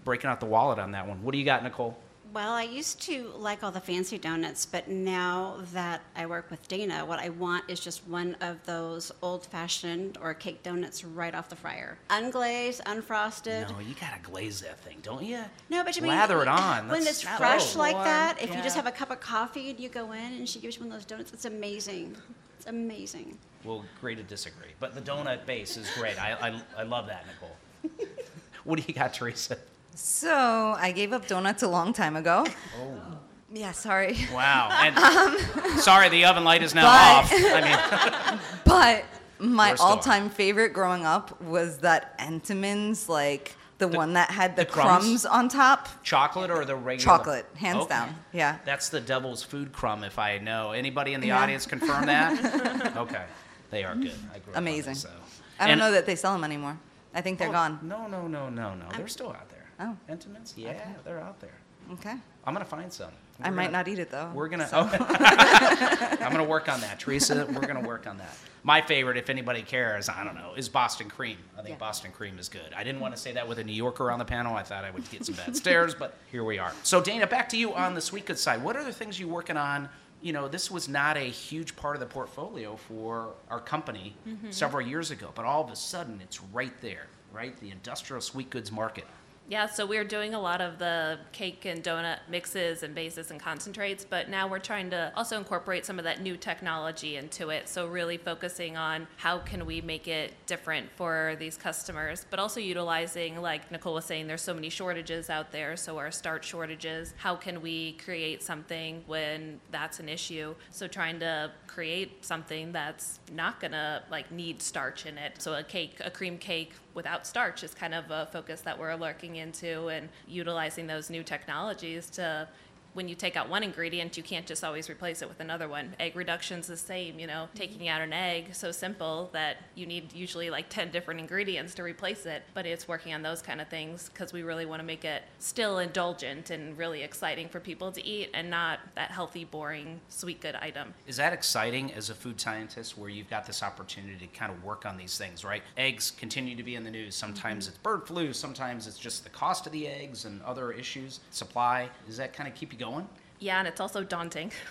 breaking 0.04 0.30
out 0.30 0.40
the 0.40 0.46
wallet 0.46 0.78
on 0.78 0.92
that 0.92 1.06
one. 1.06 1.22
What 1.22 1.32
do 1.32 1.38
you 1.38 1.44
got, 1.44 1.62
Nicole? 1.62 1.96
Well, 2.32 2.52
I 2.52 2.62
used 2.62 3.02
to 3.02 3.32
like 3.36 3.64
all 3.64 3.72
the 3.72 3.80
fancy 3.80 4.16
donuts, 4.16 4.64
but 4.64 4.86
now 4.86 5.56
that 5.72 6.00
I 6.14 6.26
work 6.26 6.48
with 6.48 6.66
Dana, 6.68 7.04
what 7.04 7.18
I 7.18 7.30
want 7.30 7.64
is 7.68 7.80
just 7.80 8.06
one 8.06 8.36
of 8.40 8.64
those 8.66 9.10
old 9.20 9.46
fashioned 9.46 10.16
or 10.22 10.32
cake 10.32 10.62
donuts 10.62 11.04
right 11.04 11.34
off 11.34 11.48
the 11.48 11.56
fryer. 11.56 11.98
Unglazed, 12.08 12.82
unfrosted. 12.82 13.68
No, 13.68 13.80
you 13.80 13.96
gotta 14.00 14.20
glaze 14.22 14.60
that 14.60 14.78
thing, 14.78 14.98
don't 15.02 15.24
you? 15.24 15.40
No, 15.70 15.82
but 15.82 15.96
you 15.96 16.02
mean 16.02 16.12
it 16.12 16.30
on. 16.30 16.86
when 16.88 17.02
That's 17.02 17.24
it's 17.24 17.36
fresh 17.36 17.64
so- 17.70 17.80
like 17.80 17.94
warm, 17.94 18.04
that. 18.04 18.40
If 18.40 18.54
you 18.54 18.62
just 18.62 18.76
have 18.76 18.86
a 18.86 18.92
cup 18.92 19.10
of 19.10 19.18
coffee 19.18 19.70
and 19.70 19.80
you 19.80 19.88
go 19.88 20.12
in 20.12 20.20
and 20.34 20.48
she 20.48 20.60
gives 20.60 20.76
you 20.76 20.82
one 20.82 20.92
of 20.92 20.98
those 20.98 21.06
donuts, 21.06 21.32
it's 21.32 21.46
amazing. 21.46 22.16
It's 22.58 22.66
amazing. 22.68 23.38
We'll 23.64 23.84
agree 23.98 24.14
to 24.14 24.22
disagree, 24.22 24.70
but 24.78 24.94
the 24.94 25.00
donut 25.00 25.46
base 25.46 25.76
is 25.76 25.90
great. 25.98 26.22
I 26.22 26.34
I, 26.40 26.62
I 26.78 26.82
love 26.84 27.08
that, 27.08 27.24
Nicole. 27.26 28.06
what 28.64 28.78
do 28.78 28.84
you 28.86 28.94
got, 28.94 29.14
Theresa? 29.14 29.58
So 30.02 30.74
I 30.78 30.92
gave 30.92 31.12
up 31.12 31.26
donuts 31.26 31.62
a 31.62 31.68
long 31.68 31.92
time 31.92 32.16
ago. 32.16 32.46
Oh. 32.80 33.18
Yeah, 33.52 33.72
sorry. 33.72 34.16
Wow. 34.32 34.68
And 34.82 34.96
um, 34.96 35.78
sorry, 35.78 36.08
the 36.08 36.24
oven 36.24 36.42
light 36.44 36.62
is 36.62 36.74
now 36.74 36.82
But- 36.82 37.24
off. 37.24 37.32
I 37.32 38.30
mean, 38.32 38.40
But 38.64 39.04
my 39.38 39.70
We're 39.72 39.76
still 39.76 39.86
on. 39.88 39.92
all-time 39.98 40.30
favorite 40.30 40.72
growing 40.72 41.04
up 41.04 41.40
was 41.42 41.78
that 41.78 42.18
Entenmann's, 42.18 43.08
like 43.08 43.54
the, 43.78 43.88
one 43.88 44.14
that 44.14 44.30
had 44.30 44.56
the, 44.56 44.64
the 44.64 44.70
crumbs? 44.70 45.04
crumbs? 45.04 45.26
on 45.26 45.48
top. 45.48 45.88
chocolate 46.02 46.50
or 46.50 46.64
the 46.64 46.76
regular? 46.76 47.04
Chocolate, 47.18 47.46
hands 47.56 47.78
Okay. 47.82 47.88
down. 47.90 48.14
Yeah. 48.32 48.58
That's 48.64 48.88
the 48.88 49.00
devil's 49.00 49.42
food 49.42 49.72
crumb, 49.72 50.02
if 50.04 50.18
I 50.18 50.38
know. 50.38 50.72
Anybody 50.72 51.12
in 51.14 51.20
the 51.20 51.28
Yeah. 51.28 51.40
audience 51.42 51.66
confirm 51.66 52.06
that? 52.06 52.96
okay, 52.96 53.24
they 53.70 53.84
are 53.84 53.94
good. 53.94 54.12
I 54.34 54.38
grew 54.38 54.52
up 54.52 54.56
on 54.56 54.62
Amazing. 54.62 54.92
it, 54.92 54.96
so. 54.98 55.10
I 55.58 55.64
don't 55.64 55.72
And- 55.72 55.80
know 55.80 55.92
that 55.92 56.06
they 56.06 56.16
sell 56.16 56.32
them 56.32 56.44
anymore. 56.44 56.78
I 57.14 57.20
think 57.20 57.38
they're 57.38 57.48
Oh, 57.48 57.52
gone. 57.52 57.78
No, 57.82 58.06
no, 58.06 58.26
no, 58.28 58.48
no, 58.48 58.74
no. 58.74 58.84
They're 58.96 59.08
still 59.08 59.30
out 59.30 59.48
there. 59.50 59.59
Oh. 59.80 59.96
Entenmann's? 60.08 60.54
Yeah, 60.56 60.78
they're 61.04 61.20
out 61.20 61.40
there. 61.40 61.54
Okay. 61.92 62.14
I'm 62.44 62.52
gonna 62.54 62.64
find 62.64 62.92
some. 62.92 63.10
I 63.42 63.48
We're 63.48 63.56
might 63.56 63.62
gonna- 63.64 63.78
not 63.78 63.88
eat 63.88 63.98
it 63.98 64.10
though. 64.10 64.30
We're 64.34 64.48
gonna. 64.48 64.68
so- 64.68 64.80
I'm 64.92 66.30
gonna 66.30 66.44
work 66.44 66.68
on 66.68 66.80
that, 66.82 67.00
Theresa. 67.00 67.46
We're 67.50 67.66
gonna 67.66 67.86
work 67.86 68.06
on 68.06 68.18
that. 68.18 68.36
My 68.62 68.82
favorite, 68.82 69.16
if 69.16 69.30
anybody 69.30 69.62
cares, 69.62 70.08
I 70.10 70.22
don't 70.22 70.34
know, 70.34 70.52
is 70.54 70.68
Boston 70.68 71.08
Cream. 71.08 71.38
I 71.56 71.62
think 71.62 71.70
Yeah. 71.70 71.78
Boston 71.78 72.12
Cream 72.12 72.38
is 72.38 72.48
good. 72.50 72.74
I 72.76 72.84
didn't 72.84 73.00
want 73.00 73.14
to 73.16 73.20
say 73.20 73.32
that 73.32 73.48
with 73.48 73.58
a 73.58 73.64
New 73.64 73.72
Yorker 73.72 74.10
on 74.10 74.18
the 74.18 74.24
panel. 74.24 74.54
I 74.54 74.62
thought 74.62 74.84
I 74.84 74.90
would 74.90 75.08
get 75.10 75.24
some 75.24 75.34
bad 75.34 75.56
stares, 75.56 75.94
but 75.94 76.16
here 76.30 76.44
we 76.44 76.58
are. 76.58 76.72
So 76.82 77.00
Dana, 77.00 77.26
back 77.26 77.48
to 77.50 77.56
you 77.56 77.72
on 77.74 77.94
the 77.94 78.00
sweet 78.02 78.26
goods 78.26 78.40
side. 78.42 78.62
What 78.62 78.76
are 78.76 78.84
the 78.84 78.92
things 78.92 79.18
you're 79.18 79.30
working 79.30 79.56
on? 79.56 79.88
You 80.20 80.34
know, 80.34 80.48
this 80.48 80.70
was 80.70 80.86
not 80.86 81.16
a 81.16 81.20
huge 81.30 81.74
part 81.76 81.96
of 81.96 82.00
the 82.00 82.06
portfolio 82.06 82.76
for 82.76 83.32
our 83.48 83.60
company 83.60 84.14
mm-hmm. 84.28 84.50
several 84.50 84.86
years 84.86 85.10
ago, 85.10 85.30
but 85.34 85.46
all 85.46 85.64
of 85.64 85.70
a 85.70 85.76
sudden 85.76 86.20
it's 86.20 86.42
right 86.52 86.78
there, 86.82 87.06
right? 87.32 87.58
The 87.58 87.70
industrial 87.70 88.20
sweet 88.20 88.50
goods 88.50 88.70
market. 88.70 89.06
Yeah, 89.50 89.66
so 89.66 89.84
we're 89.84 90.04
doing 90.04 90.34
a 90.34 90.40
lot 90.40 90.60
of 90.60 90.78
the 90.78 91.18
cake 91.32 91.64
and 91.64 91.82
donut 91.82 92.18
mixes 92.28 92.84
and 92.84 92.94
bases 92.94 93.32
and 93.32 93.40
concentrates, 93.40 94.04
but 94.04 94.28
now 94.28 94.46
we're 94.46 94.60
trying 94.60 94.90
to 94.90 95.12
also 95.16 95.36
incorporate 95.38 95.84
some 95.84 95.98
of 95.98 96.04
that 96.04 96.22
new 96.22 96.36
technology 96.36 97.16
into 97.16 97.48
it. 97.48 97.68
So 97.68 97.88
really 97.88 98.16
focusing 98.16 98.76
on 98.76 99.08
how 99.16 99.38
can 99.38 99.66
we 99.66 99.80
make 99.80 100.06
it 100.06 100.34
different 100.46 100.88
for 100.94 101.34
these 101.40 101.56
customers, 101.56 102.26
but 102.30 102.38
also 102.38 102.60
utilizing, 102.60 103.42
like 103.42 103.68
Nicole 103.72 103.94
was 103.94 104.04
saying, 104.04 104.28
there's 104.28 104.40
so 104.40 104.54
many 104.54 104.68
shortages 104.68 105.28
out 105.28 105.50
there. 105.50 105.76
So 105.76 105.98
our 105.98 106.12
starch 106.12 106.46
shortages, 106.46 107.12
how 107.16 107.34
can 107.34 107.60
we 107.60 107.94
create 107.94 108.44
something 108.44 109.02
when 109.08 109.58
that's 109.72 109.98
an 109.98 110.08
issue? 110.08 110.54
So 110.70 110.86
trying 110.86 111.18
to 111.20 111.50
create 111.66 112.24
something 112.24 112.70
that's 112.70 113.18
not 113.32 113.58
gonna 113.58 114.04
like 114.12 114.30
need 114.30 114.62
starch 114.62 115.06
in 115.06 115.18
it. 115.18 115.42
So 115.42 115.54
a 115.54 115.64
cake, 115.64 115.96
a 116.04 116.10
cream 116.12 116.38
cake 116.38 116.74
without 116.94 117.26
starch 117.26 117.62
is 117.62 117.74
kind 117.74 117.94
of 117.94 118.10
a 118.10 118.28
focus 118.32 118.60
that 118.62 118.78
we're 118.78 118.94
looking 118.94 119.36
into 119.36 119.88
and 119.88 120.08
utilizing 120.26 120.86
those 120.86 121.10
new 121.10 121.22
technologies 121.22 122.10
to 122.10 122.48
when 122.92 123.08
you 123.08 123.14
take 123.14 123.36
out 123.36 123.48
one 123.48 123.62
ingredient, 123.62 124.16
you 124.16 124.22
can't 124.22 124.46
just 124.46 124.64
always 124.64 124.90
replace 124.90 125.22
it 125.22 125.28
with 125.28 125.40
another 125.40 125.68
one. 125.68 125.94
Egg 126.00 126.16
reduction's 126.16 126.66
the 126.66 126.76
same, 126.76 127.18
you 127.18 127.26
know, 127.26 127.48
taking 127.54 127.88
out 127.88 128.00
an 128.00 128.12
egg, 128.12 128.54
so 128.54 128.72
simple 128.72 129.30
that 129.32 129.58
you 129.74 129.86
need 129.86 130.12
usually 130.12 130.50
like 130.50 130.68
10 130.68 130.90
different 130.90 131.20
ingredients 131.20 131.74
to 131.74 131.82
replace 131.82 132.26
it, 132.26 132.42
but 132.54 132.66
it's 132.66 132.88
working 132.88 133.14
on 133.14 133.22
those 133.22 133.42
kind 133.42 133.60
of 133.60 133.68
things 133.68 134.10
because 134.12 134.32
we 134.32 134.42
really 134.42 134.66
want 134.66 134.80
to 134.80 134.86
make 134.86 135.04
it 135.04 135.22
still 135.38 135.78
indulgent 135.78 136.50
and 136.50 136.76
really 136.76 137.02
exciting 137.02 137.48
for 137.48 137.60
people 137.60 137.92
to 137.92 138.04
eat 138.04 138.30
and 138.34 138.50
not 138.50 138.80
that 138.96 139.10
healthy, 139.10 139.44
boring, 139.44 140.00
sweet 140.08 140.40
good 140.40 140.56
item. 140.56 140.92
Is 141.06 141.16
that 141.16 141.32
exciting 141.32 141.92
as 141.92 142.10
a 142.10 142.14
food 142.14 142.40
scientist 142.40 142.98
where 142.98 143.08
you've 143.08 143.30
got 143.30 143.46
this 143.46 143.62
opportunity 143.62 144.26
to 144.26 144.38
kind 144.38 144.52
of 144.52 144.62
work 144.64 144.84
on 144.84 144.96
these 144.96 145.16
things, 145.16 145.44
right? 145.44 145.62
Eggs 145.76 146.10
continue 146.10 146.56
to 146.56 146.62
be 146.62 146.74
in 146.74 146.84
the 146.84 146.90
news. 146.90 147.14
Sometimes 147.14 147.64
mm-hmm. 147.64 147.70
it's 147.70 147.78
bird 147.78 148.06
flu, 148.06 148.32
sometimes 148.32 148.86
it's 148.86 148.98
just 148.98 149.22
the 149.24 149.30
cost 149.30 149.66
of 149.66 149.72
the 149.72 149.86
eggs 149.86 150.24
and 150.24 150.42
other 150.42 150.72
issues, 150.72 151.20
supply. 151.30 151.88
Does 152.06 152.16
that 152.16 152.32
kind 152.32 152.48
of 152.48 152.54
keep 152.54 152.72
you 152.72 152.78
going? 152.80 153.06
Yeah, 153.38 153.58
and 153.58 153.66
it's 153.66 153.80
also 153.80 154.04
daunting. 154.04 154.52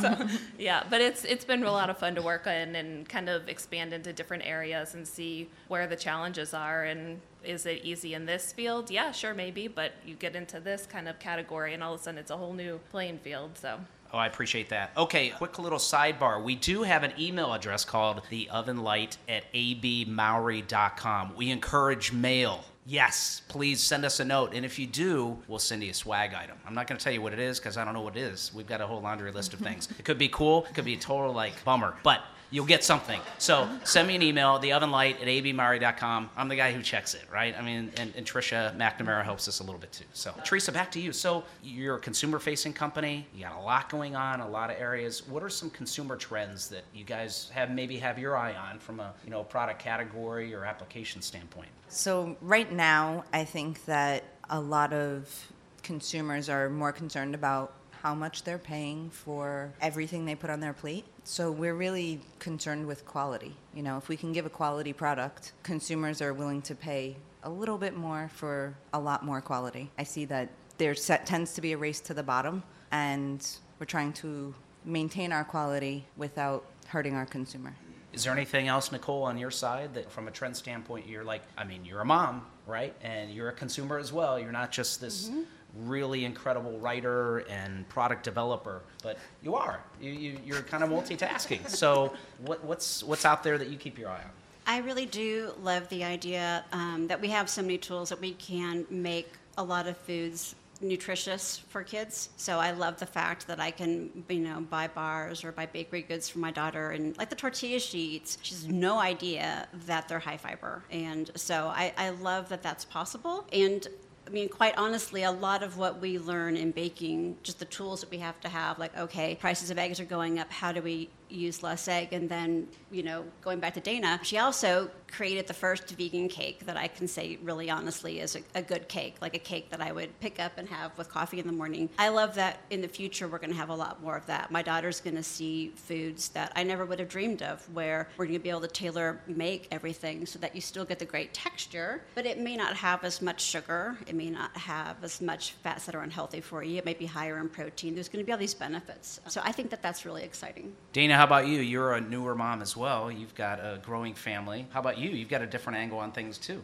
so, 0.00 0.28
yeah, 0.58 0.82
but 0.90 1.00
it's 1.00 1.24
it's 1.24 1.44
been 1.44 1.62
a 1.62 1.70
lot 1.70 1.88
of 1.88 1.98
fun 1.98 2.14
to 2.16 2.22
work 2.22 2.46
on 2.46 2.74
and 2.74 3.08
kind 3.08 3.28
of 3.28 3.48
expand 3.48 3.92
into 3.92 4.12
different 4.12 4.44
areas 4.44 4.94
and 4.94 5.06
see 5.06 5.48
where 5.68 5.86
the 5.86 5.96
challenges 5.96 6.52
are 6.52 6.84
and 6.84 7.20
is 7.44 7.66
it 7.66 7.80
easy 7.84 8.14
in 8.14 8.26
this 8.26 8.52
field? 8.52 8.90
Yeah, 8.90 9.12
sure, 9.12 9.32
maybe, 9.32 9.68
but 9.68 9.92
you 10.04 10.14
get 10.16 10.34
into 10.34 10.60
this 10.60 10.86
kind 10.86 11.08
of 11.08 11.18
category 11.18 11.72
and 11.74 11.82
all 11.82 11.94
of 11.94 12.00
a 12.00 12.02
sudden 12.02 12.18
it's 12.18 12.30
a 12.30 12.36
whole 12.36 12.52
new 12.52 12.80
playing 12.90 13.18
field. 13.18 13.56
So. 13.56 13.78
Oh, 14.12 14.18
I 14.18 14.26
appreciate 14.26 14.70
that. 14.70 14.92
Okay, 14.96 15.30
quick 15.30 15.58
little 15.58 15.78
sidebar. 15.78 16.42
We 16.42 16.54
do 16.56 16.82
have 16.82 17.02
an 17.04 17.12
email 17.18 17.52
address 17.52 17.84
called 17.84 18.22
theovenlight 18.30 19.18
at 19.28 19.44
abmauri.com. 19.52 21.36
We 21.36 21.50
encourage 21.50 22.12
mail. 22.12 22.64
Yes, 22.90 23.42
please 23.48 23.82
send 23.82 24.06
us 24.06 24.18
a 24.18 24.24
note. 24.24 24.54
And 24.54 24.64
if 24.64 24.78
you 24.78 24.86
do, 24.86 25.36
we'll 25.46 25.58
send 25.58 25.84
you 25.84 25.90
a 25.90 25.94
swag 25.94 26.32
item. 26.32 26.56
I'm 26.66 26.72
not 26.72 26.86
going 26.86 26.96
to 26.96 27.04
tell 27.04 27.12
you 27.12 27.20
what 27.20 27.34
it 27.34 27.38
is 27.38 27.58
because 27.58 27.76
I 27.76 27.84
don't 27.84 27.92
know 27.92 28.00
what 28.00 28.16
it 28.16 28.20
is. 28.20 28.50
We've 28.54 28.66
got 28.66 28.80
a 28.80 28.86
whole 28.86 29.02
laundry 29.02 29.30
list 29.30 29.52
of 29.52 29.60
things. 29.68 29.90
It 29.98 30.06
could 30.06 30.16
be 30.16 30.28
cool, 30.28 30.64
it 30.64 30.74
could 30.74 30.86
be 30.86 30.94
a 30.94 30.98
total 30.98 31.34
like 31.34 31.62
bummer. 31.66 31.96
But 32.02 32.22
you'll 32.50 32.66
get 32.66 32.82
something. 32.84 33.20
So 33.38 33.68
send 33.84 34.08
me 34.08 34.16
an 34.16 34.22
email, 34.22 34.58
theovenlight 34.58 35.20
at 35.20 35.26
abmauri.com. 35.26 36.30
I'm 36.36 36.48
the 36.48 36.56
guy 36.56 36.72
who 36.72 36.82
checks 36.82 37.14
it, 37.14 37.22
right? 37.32 37.54
I 37.58 37.62
mean, 37.62 37.90
and, 37.96 38.12
and 38.16 38.26
Trisha 38.26 38.76
McNamara 38.76 39.22
helps 39.22 39.48
us 39.48 39.60
a 39.60 39.64
little 39.64 39.80
bit 39.80 39.92
too. 39.92 40.04
So, 40.12 40.32
Theresa, 40.44 40.72
back 40.72 40.90
to 40.92 41.00
you. 41.00 41.12
So, 41.12 41.44
you're 41.62 41.96
a 41.96 42.00
consumer 42.00 42.38
facing 42.38 42.72
company, 42.72 43.26
you 43.34 43.44
got 43.44 43.56
a 43.56 43.60
lot 43.60 43.88
going 43.88 44.16
on, 44.16 44.40
a 44.40 44.48
lot 44.48 44.70
of 44.70 44.76
areas. 44.78 45.26
What 45.28 45.42
are 45.42 45.48
some 45.48 45.70
consumer 45.70 46.16
trends 46.16 46.68
that 46.68 46.84
you 46.94 47.04
guys 47.04 47.50
have 47.54 47.70
maybe 47.70 47.98
have 47.98 48.18
your 48.18 48.36
eye 48.36 48.54
on 48.54 48.78
from 48.78 49.00
a 49.00 49.12
you 49.24 49.30
know 49.30 49.44
product 49.44 49.80
category 49.80 50.54
or 50.54 50.64
application 50.64 51.22
standpoint? 51.22 51.68
So, 51.88 52.36
right 52.40 52.70
now, 52.72 53.24
I 53.32 53.44
think 53.44 53.84
that 53.86 54.24
a 54.50 54.60
lot 54.60 54.92
of 54.92 55.52
consumers 55.82 56.48
are 56.48 56.68
more 56.68 56.92
concerned 56.92 57.34
about 57.34 57.72
how 58.08 58.14
much 58.14 58.42
they're 58.42 58.56
paying 58.56 59.10
for 59.10 59.70
everything 59.82 60.24
they 60.24 60.34
put 60.34 60.48
on 60.48 60.60
their 60.60 60.72
plate. 60.72 61.04
So 61.24 61.52
we're 61.52 61.74
really 61.74 62.20
concerned 62.38 62.86
with 62.86 63.04
quality. 63.04 63.54
You 63.74 63.82
know, 63.82 63.98
if 63.98 64.08
we 64.08 64.16
can 64.16 64.32
give 64.32 64.46
a 64.46 64.48
quality 64.48 64.94
product, 64.94 65.52
consumers 65.62 66.22
are 66.22 66.32
willing 66.32 66.62
to 66.62 66.74
pay 66.74 67.16
a 67.42 67.50
little 67.50 67.76
bit 67.76 67.94
more 67.94 68.30
for 68.34 68.74
a 68.94 68.98
lot 68.98 69.26
more 69.26 69.42
quality. 69.42 69.90
I 69.98 70.04
see 70.04 70.24
that 70.24 70.48
there 70.78 70.94
set, 70.94 71.26
tends 71.26 71.52
to 71.52 71.60
be 71.60 71.72
a 71.72 71.76
race 71.76 72.00
to 72.08 72.14
the 72.14 72.22
bottom, 72.22 72.62
and 72.92 73.46
we're 73.78 73.84
trying 73.84 74.14
to 74.24 74.54
maintain 74.86 75.30
our 75.30 75.44
quality 75.44 76.06
without 76.16 76.64
hurting 76.86 77.14
our 77.14 77.26
consumer. 77.26 77.74
Is 78.14 78.24
there 78.24 78.32
anything 78.32 78.68
else, 78.68 78.90
Nicole, 78.90 79.24
on 79.24 79.36
your 79.36 79.50
side 79.50 79.92
that 79.92 80.10
from 80.10 80.28
a 80.28 80.30
trend 80.30 80.56
standpoint, 80.56 81.06
you're 81.06 81.24
like, 81.24 81.42
I 81.58 81.64
mean, 81.64 81.84
you're 81.84 82.00
a 82.00 82.06
mom, 82.06 82.46
right? 82.66 82.94
And 83.02 83.30
you're 83.30 83.50
a 83.50 83.58
consumer 83.64 83.98
as 83.98 84.14
well. 84.14 84.40
You're 84.40 84.50
not 84.50 84.72
just 84.72 84.98
this 84.98 85.28
mm-hmm 85.28 85.42
really 85.76 86.24
incredible 86.24 86.78
writer 86.78 87.38
and 87.50 87.88
product 87.88 88.24
developer, 88.24 88.82
but 89.02 89.18
you 89.42 89.54
are. 89.54 89.80
You, 90.00 90.38
you, 90.44 90.54
are 90.54 90.62
kind 90.62 90.82
of 90.82 90.90
multitasking. 90.90 91.68
So, 91.68 92.14
what, 92.44 92.64
what's, 92.64 93.04
what's 93.04 93.24
out 93.24 93.42
there 93.42 93.58
that 93.58 93.68
you 93.68 93.76
keep 93.76 93.98
your 93.98 94.08
eye 94.08 94.22
on? 94.22 94.30
I 94.66 94.78
really 94.78 95.06
do 95.06 95.52
love 95.62 95.88
the 95.88 96.04
idea 96.04 96.64
um, 96.72 97.06
that 97.08 97.20
we 97.20 97.28
have 97.28 97.48
so 97.48 97.62
many 97.62 97.78
tools 97.78 98.10
that 98.10 98.20
we 98.20 98.34
can 98.34 98.86
make 98.90 99.32
a 99.56 99.62
lot 99.62 99.86
of 99.86 99.96
foods 99.96 100.54
nutritious 100.80 101.58
for 101.68 101.82
kids. 101.82 102.28
So 102.36 102.58
I 102.58 102.70
love 102.70 102.98
the 102.98 103.06
fact 103.06 103.46
that 103.46 103.60
I 103.60 103.70
can, 103.70 104.24
you 104.28 104.40
know, 104.40 104.60
buy 104.60 104.88
bars 104.88 105.42
or 105.42 105.52
buy 105.52 105.66
bakery 105.66 106.02
goods 106.02 106.28
for 106.28 106.38
my 106.38 106.50
daughter 106.50 106.90
and 106.90 107.16
like 107.18 107.30
the 107.30 107.36
tortilla 107.36 107.80
sheets. 107.80 108.38
She 108.42 108.54
has 108.54 108.68
no 108.68 108.98
idea 108.98 109.68
that 109.86 110.08
they're 110.08 110.18
high 110.18 110.36
fiber. 110.36 110.84
And 110.90 111.30
so 111.34 111.68
I, 111.74 111.92
I 111.96 112.10
love 112.10 112.48
that 112.50 112.62
that's 112.62 112.84
possible. 112.84 113.46
And 113.52 113.86
I 114.28 114.30
mean, 114.30 114.50
quite 114.50 114.76
honestly, 114.76 115.22
a 115.22 115.30
lot 115.30 115.62
of 115.62 115.78
what 115.78 116.02
we 116.02 116.18
learn 116.18 116.54
in 116.58 116.70
baking, 116.70 117.38
just 117.42 117.58
the 117.60 117.64
tools 117.64 118.00
that 118.00 118.10
we 118.10 118.18
have 118.18 118.38
to 118.40 118.48
have, 118.50 118.78
like, 118.78 118.94
okay, 118.94 119.34
prices 119.34 119.70
of 119.70 119.78
eggs 119.78 120.00
are 120.00 120.04
going 120.04 120.38
up. 120.38 120.52
How 120.52 120.70
do 120.70 120.82
we 120.82 121.08
use 121.28 121.62
less 121.62 121.88
egg. 121.88 122.12
And 122.12 122.28
then, 122.28 122.68
you 122.90 123.02
know, 123.02 123.24
going 123.42 123.60
back 123.60 123.74
to 123.74 123.80
Dana, 123.80 124.20
she 124.22 124.38
also 124.38 124.90
created 125.10 125.46
the 125.46 125.54
first 125.54 125.88
vegan 125.90 126.28
cake 126.28 126.66
that 126.66 126.76
I 126.76 126.88
can 126.88 127.08
say 127.08 127.38
really 127.42 127.70
honestly 127.70 128.20
is 128.20 128.36
a, 128.36 128.42
a, 128.54 128.62
good 128.62 128.88
cake, 128.88 129.16
like 129.20 129.34
a 129.34 129.38
cake 129.38 129.70
that 129.70 129.80
I 129.80 129.92
would 129.92 130.18
pick 130.20 130.38
up 130.38 130.52
and 130.58 130.68
have 130.68 130.96
with 130.98 131.08
coffee 131.08 131.38
in 131.40 131.46
the 131.46 131.52
morning. 131.52 131.88
I 131.98 132.08
love 132.08 132.34
that 132.34 132.60
in 132.70 132.80
the 132.80 132.88
future 132.88 133.26
we're 133.28 133.38
going 133.38 133.50
to 133.50 133.56
have 133.56 133.70
a 133.70 133.74
lot 133.74 134.02
more 134.02 134.16
of 134.16 134.26
that. 134.26 134.50
My 134.50 134.62
daughter's 134.62 135.00
going 135.00 135.16
to 135.16 135.22
see 135.22 135.72
foods 135.76 136.28
that 136.30 136.52
I 136.56 136.62
never 136.62 136.84
would 136.84 136.98
have 136.98 137.08
dreamed 137.08 137.42
of, 137.42 137.66
where 137.72 138.08
we're 138.16 138.26
going 138.26 138.38
to 138.38 138.42
be 138.42 138.50
able 138.50 138.60
to 138.60 138.68
tailor 138.68 139.20
make 139.26 139.68
everything 139.70 140.26
so 140.26 140.38
that 140.40 140.54
you 140.54 140.60
still 140.60 140.84
get 140.84 140.98
the 140.98 141.06
great 141.06 141.32
texture, 141.32 142.02
but 142.14 142.26
it 142.26 142.38
may 142.38 142.56
not 142.56 142.76
have 142.76 143.04
as 143.04 143.22
much 143.22 143.40
sugar. 143.40 143.96
It 144.06 144.14
may 144.14 144.30
not 144.30 144.56
have 144.56 145.02
as 145.02 145.20
much 145.20 145.52
fats 145.52 145.86
that 145.86 145.94
are 145.94 146.02
unhealthy 146.02 146.40
for 146.40 146.62
you. 146.62 146.78
It 146.78 146.84
may 146.84 146.94
be 146.94 147.06
higher 147.06 147.38
in 147.38 147.48
protein. 147.48 147.94
There's 147.94 148.08
going 148.08 148.22
to 148.22 148.26
be 148.26 148.32
all 148.32 148.38
these 148.38 148.54
benefits. 148.54 149.20
So 149.28 149.40
I 149.44 149.52
think 149.52 149.70
that 149.70 149.82
that's 149.82 150.04
really 150.04 150.22
exciting. 150.22 150.74
Dana, 150.92 151.17
how 151.18 151.24
about 151.24 151.48
you? 151.48 151.58
You're 151.58 151.94
a 151.94 152.00
newer 152.00 152.36
mom 152.36 152.62
as 152.62 152.76
well. 152.76 153.10
You've 153.10 153.34
got 153.34 153.58
a 153.58 153.80
growing 153.82 154.14
family. 154.14 154.68
How 154.70 154.78
about 154.78 154.98
you? 154.98 155.10
You've 155.10 155.28
got 155.28 155.42
a 155.42 155.48
different 155.48 155.76
angle 155.76 155.98
on 155.98 156.12
things 156.12 156.38
too. 156.38 156.62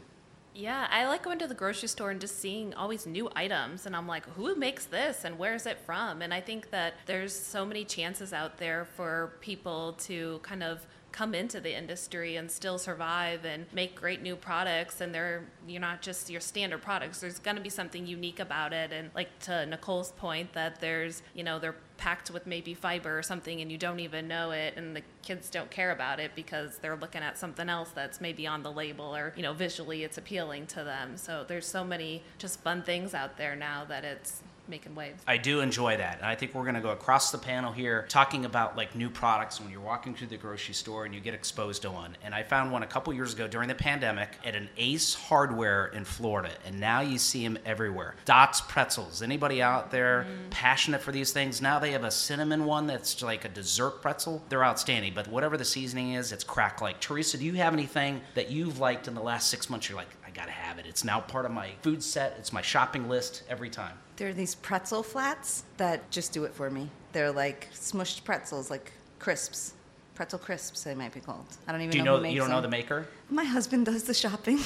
Yeah, 0.54 0.86
I 0.92 1.08
like 1.08 1.24
going 1.24 1.40
to 1.40 1.48
the 1.48 1.54
grocery 1.54 1.88
store 1.88 2.12
and 2.12 2.20
just 2.20 2.38
seeing 2.38 2.72
always 2.74 3.04
new 3.04 3.28
items. 3.34 3.84
And 3.84 3.96
I'm 3.96 4.06
like, 4.06 4.24
who 4.36 4.54
makes 4.54 4.84
this 4.84 5.24
and 5.24 5.40
where's 5.40 5.66
it 5.66 5.80
from? 5.80 6.22
And 6.22 6.32
I 6.32 6.40
think 6.40 6.70
that 6.70 6.94
there's 7.06 7.34
so 7.34 7.66
many 7.66 7.84
chances 7.84 8.32
out 8.32 8.58
there 8.58 8.84
for 8.96 9.32
people 9.40 9.94
to 10.04 10.38
kind 10.44 10.62
of 10.62 10.86
come 11.14 11.32
into 11.32 11.60
the 11.60 11.72
industry 11.72 12.34
and 12.34 12.50
still 12.50 12.76
survive 12.76 13.44
and 13.44 13.66
make 13.72 13.94
great 13.94 14.20
new 14.20 14.34
products 14.34 15.00
and 15.00 15.14
they're 15.14 15.44
you're 15.64 15.80
not 15.80 16.02
just 16.02 16.28
your 16.28 16.40
standard 16.40 16.82
products. 16.82 17.20
There's 17.20 17.38
going 17.38 17.56
to 17.56 17.62
be 17.62 17.70
something 17.70 18.04
unique 18.04 18.40
about 18.40 18.72
it 18.72 18.92
and 18.92 19.10
like 19.14 19.38
to 19.40 19.64
Nicole's 19.64 20.10
point 20.10 20.52
that 20.54 20.80
there's 20.80 21.22
you 21.32 21.44
know 21.44 21.60
they're 21.60 21.76
packed 21.98 22.32
with 22.32 22.48
maybe 22.48 22.74
fiber 22.74 23.16
or 23.16 23.22
something 23.22 23.60
and 23.60 23.70
you 23.70 23.78
don't 23.78 24.00
even 24.00 24.26
know 24.26 24.50
it 24.50 24.74
and 24.76 24.96
the 24.96 25.02
kids 25.22 25.48
don't 25.48 25.70
care 25.70 25.92
about 25.92 26.18
it 26.18 26.32
because 26.34 26.78
they're 26.78 26.96
looking 26.96 27.22
at 27.22 27.38
something 27.38 27.68
else 27.68 27.90
that's 27.94 28.20
maybe 28.20 28.44
on 28.44 28.64
the 28.64 28.72
label 28.72 29.14
or 29.14 29.32
you 29.36 29.42
know 29.44 29.52
visually 29.52 30.02
it's 30.02 30.18
appealing 30.18 30.66
to 30.66 30.82
them. 30.82 31.16
So 31.16 31.44
there's 31.46 31.66
so 31.66 31.84
many 31.84 32.24
just 32.38 32.60
fun 32.62 32.82
things 32.82 33.14
out 33.14 33.38
there 33.38 33.54
now 33.54 33.84
that 33.84 34.04
it's 34.04 34.42
making 34.68 34.94
waves. 34.94 35.22
I 35.26 35.36
do 35.36 35.60
enjoy 35.60 35.96
that. 35.96 36.18
And 36.18 36.26
I 36.26 36.34
think 36.34 36.54
we're 36.54 36.62
going 36.62 36.74
to 36.74 36.80
go 36.80 36.90
across 36.90 37.30
the 37.30 37.38
panel 37.38 37.72
here 37.72 38.06
talking 38.08 38.44
about 38.44 38.76
like 38.76 38.94
new 38.94 39.10
products 39.10 39.60
when 39.60 39.70
you're 39.70 39.80
walking 39.80 40.14
through 40.14 40.28
the 40.28 40.36
grocery 40.36 40.74
store 40.74 41.04
and 41.04 41.14
you 41.14 41.20
get 41.20 41.34
exposed 41.34 41.82
to 41.82 41.90
one. 41.90 42.16
And 42.22 42.34
I 42.34 42.42
found 42.42 42.72
one 42.72 42.82
a 42.82 42.86
couple 42.86 43.12
years 43.12 43.34
ago 43.34 43.46
during 43.46 43.68
the 43.68 43.74
pandemic 43.74 44.30
at 44.44 44.54
an 44.54 44.68
Ace 44.76 45.14
Hardware 45.14 45.86
in 45.88 46.04
Florida. 46.04 46.50
And 46.66 46.80
now 46.80 47.00
you 47.00 47.18
see 47.18 47.42
them 47.42 47.58
everywhere. 47.64 48.14
Dots 48.24 48.60
pretzels. 48.62 49.22
Anybody 49.22 49.62
out 49.62 49.90
there 49.90 50.26
mm. 50.28 50.50
passionate 50.50 51.00
for 51.00 51.12
these 51.12 51.32
things? 51.32 51.60
Now 51.60 51.78
they 51.78 51.92
have 51.92 52.04
a 52.04 52.10
cinnamon 52.10 52.64
one 52.64 52.86
that's 52.86 53.22
like 53.22 53.44
a 53.44 53.48
dessert 53.48 54.02
pretzel. 54.02 54.42
They're 54.48 54.64
outstanding. 54.64 55.12
But 55.14 55.28
whatever 55.28 55.56
the 55.56 55.64
seasoning 55.64 56.14
is, 56.14 56.32
it's 56.32 56.44
crack 56.44 56.80
like. 56.80 57.00
Theresa, 57.00 57.38
do 57.38 57.44
you 57.44 57.54
have 57.54 57.72
anything 57.72 58.20
that 58.34 58.50
you've 58.50 58.78
liked 58.78 59.08
in 59.08 59.14
the 59.14 59.22
last 59.22 59.48
six 59.48 59.68
months? 59.68 59.88
You're 59.88 59.98
like, 59.98 60.08
I 60.26 60.30
got 60.30 60.46
to 60.46 60.52
have 60.52 60.78
it. 60.78 60.86
It's 60.86 61.04
now 61.04 61.20
part 61.20 61.44
of 61.44 61.52
my 61.52 61.70
food 61.82 62.02
set. 62.02 62.36
It's 62.38 62.52
my 62.52 62.62
shopping 62.62 63.08
list 63.08 63.42
every 63.48 63.70
time. 63.70 63.98
There 64.16 64.28
are 64.28 64.32
these 64.32 64.54
pretzel 64.54 65.02
flats 65.02 65.64
that 65.76 66.08
just 66.10 66.32
do 66.32 66.44
it 66.44 66.54
for 66.54 66.70
me. 66.70 66.88
They're 67.12 67.32
like 67.32 67.68
smushed 67.72 68.24
pretzels, 68.24 68.70
like 68.70 68.92
crisps. 69.18 69.72
Pretzel 70.14 70.38
crisps, 70.38 70.84
they 70.84 70.94
might 70.94 71.12
be 71.12 71.18
called. 71.18 71.46
I 71.66 71.72
don't 71.72 71.80
even 71.80 71.90
do 71.90 71.98
you 71.98 72.04
know. 72.04 72.20
know 72.20 72.28
you 72.28 72.38
don't 72.38 72.50
know 72.50 72.60
the 72.60 72.68
maker? 72.68 73.08
My 73.28 73.42
husband 73.42 73.86
does 73.86 74.04
the 74.04 74.14
shopping. 74.14 74.58